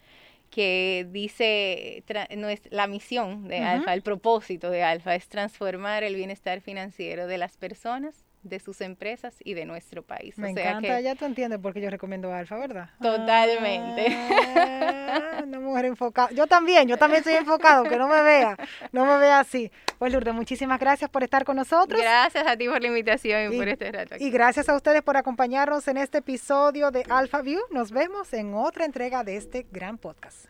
que 0.50 1.06
dice 1.10 2.04
no 2.36 2.48
es 2.48 2.60
la 2.70 2.86
misión 2.86 3.48
de 3.48 3.58
Alfa, 3.58 3.94
el 3.94 4.02
propósito 4.02 4.70
de 4.70 4.82
Alfa 4.82 5.14
es 5.14 5.28
transformar 5.28 6.02
el 6.02 6.14
bienestar 6.14 6.60
financiero 6.60 7.26
de 7.26 7.38
las 7.38 7.56
personas 7.56 8.24
de 8.42 8.58
sus 8.60 8.80
empresas 8.80 9.34
y 9.44 9.54
de 9.54 9.66
nuestro 9.66 10.02
país. 10.02 10.38
Me 10.38 10.50
encanta, 10.50 11.00
ya 11.00 11.14
tú 11.14 11.24
entiendes 11.24 11.58
por 11.58 11.72
qué 11.72 11.80
yo 11.80 11.90
recomiendo 11.90 12.32
Alfa, 12.32 12.56
¿verdad? 12.56 12.90
Totalmente. 13.00 14.06
Ah, 15.12 15.42
una 15.42 15.60
mujer 15.60 15.86
enfocada. 15.86 16.30
Yo 16.30 16.46
también, 16.46 16.88
yo 16.88 16.96
también 16.96 17.18
estoy 17.18 17.34
enfocado, 17.34 17.84
que 17.84 17.96
no 17.96 18.08
me 18.08 18.22
vea, 18.22 18.56
no 18.92 19.04
me 19.04 19.18
vea 19.18 19.40
así. 19.40 19.70
Pues 19.98 20.12
Lourdes, 20.12 20.34
muchísimas 20.34 20.78
gracias 20.78 21.10
por 21.10 21.22
estar 21.22 21.44
con 21.44 21.56
nosotros. 21.56 22.00
Gracias 22.00 22.46
a 22.46 22.56
ti 22.56 22.68
por 22.68 22.80
la 22.80 22.88
invitación 22.88 23.52
y, 23.52 23.56
por 23.56 23.68
este 23.68 23.92
rato. 23.92 24.14
Y 24.18 24.30
gracias 24.30 24.68
a 24.68 24.76
ustedes 24.76 25.02
por 25.02 25.16
acompañarnos 25.16 25.86
en 25.88 25.96
este 25.96 26.18
episodio 26.18 26.90
de 26.90 27.04
Alpha 27.08 27.42
View. 27.42 27.60
Nos 27.70 27.90
vemos 27.90 28.32
en 28.32 28.54
otra 28.54 28.84
entrega 28.84 29.24
de 29.24 29.36
este 29.36 29.66
gran 29.70 29.98
podcast. 29.98 30.46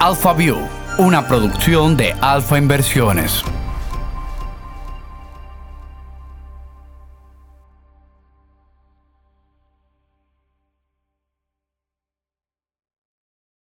Alpha 0.00 0.32
View, 0.32 0.58
una 0.98 1.26
producción 1.26 1.96
de 1.96 2.12
Alfa 2.20 2.58
Inversiones. 2.58 3.42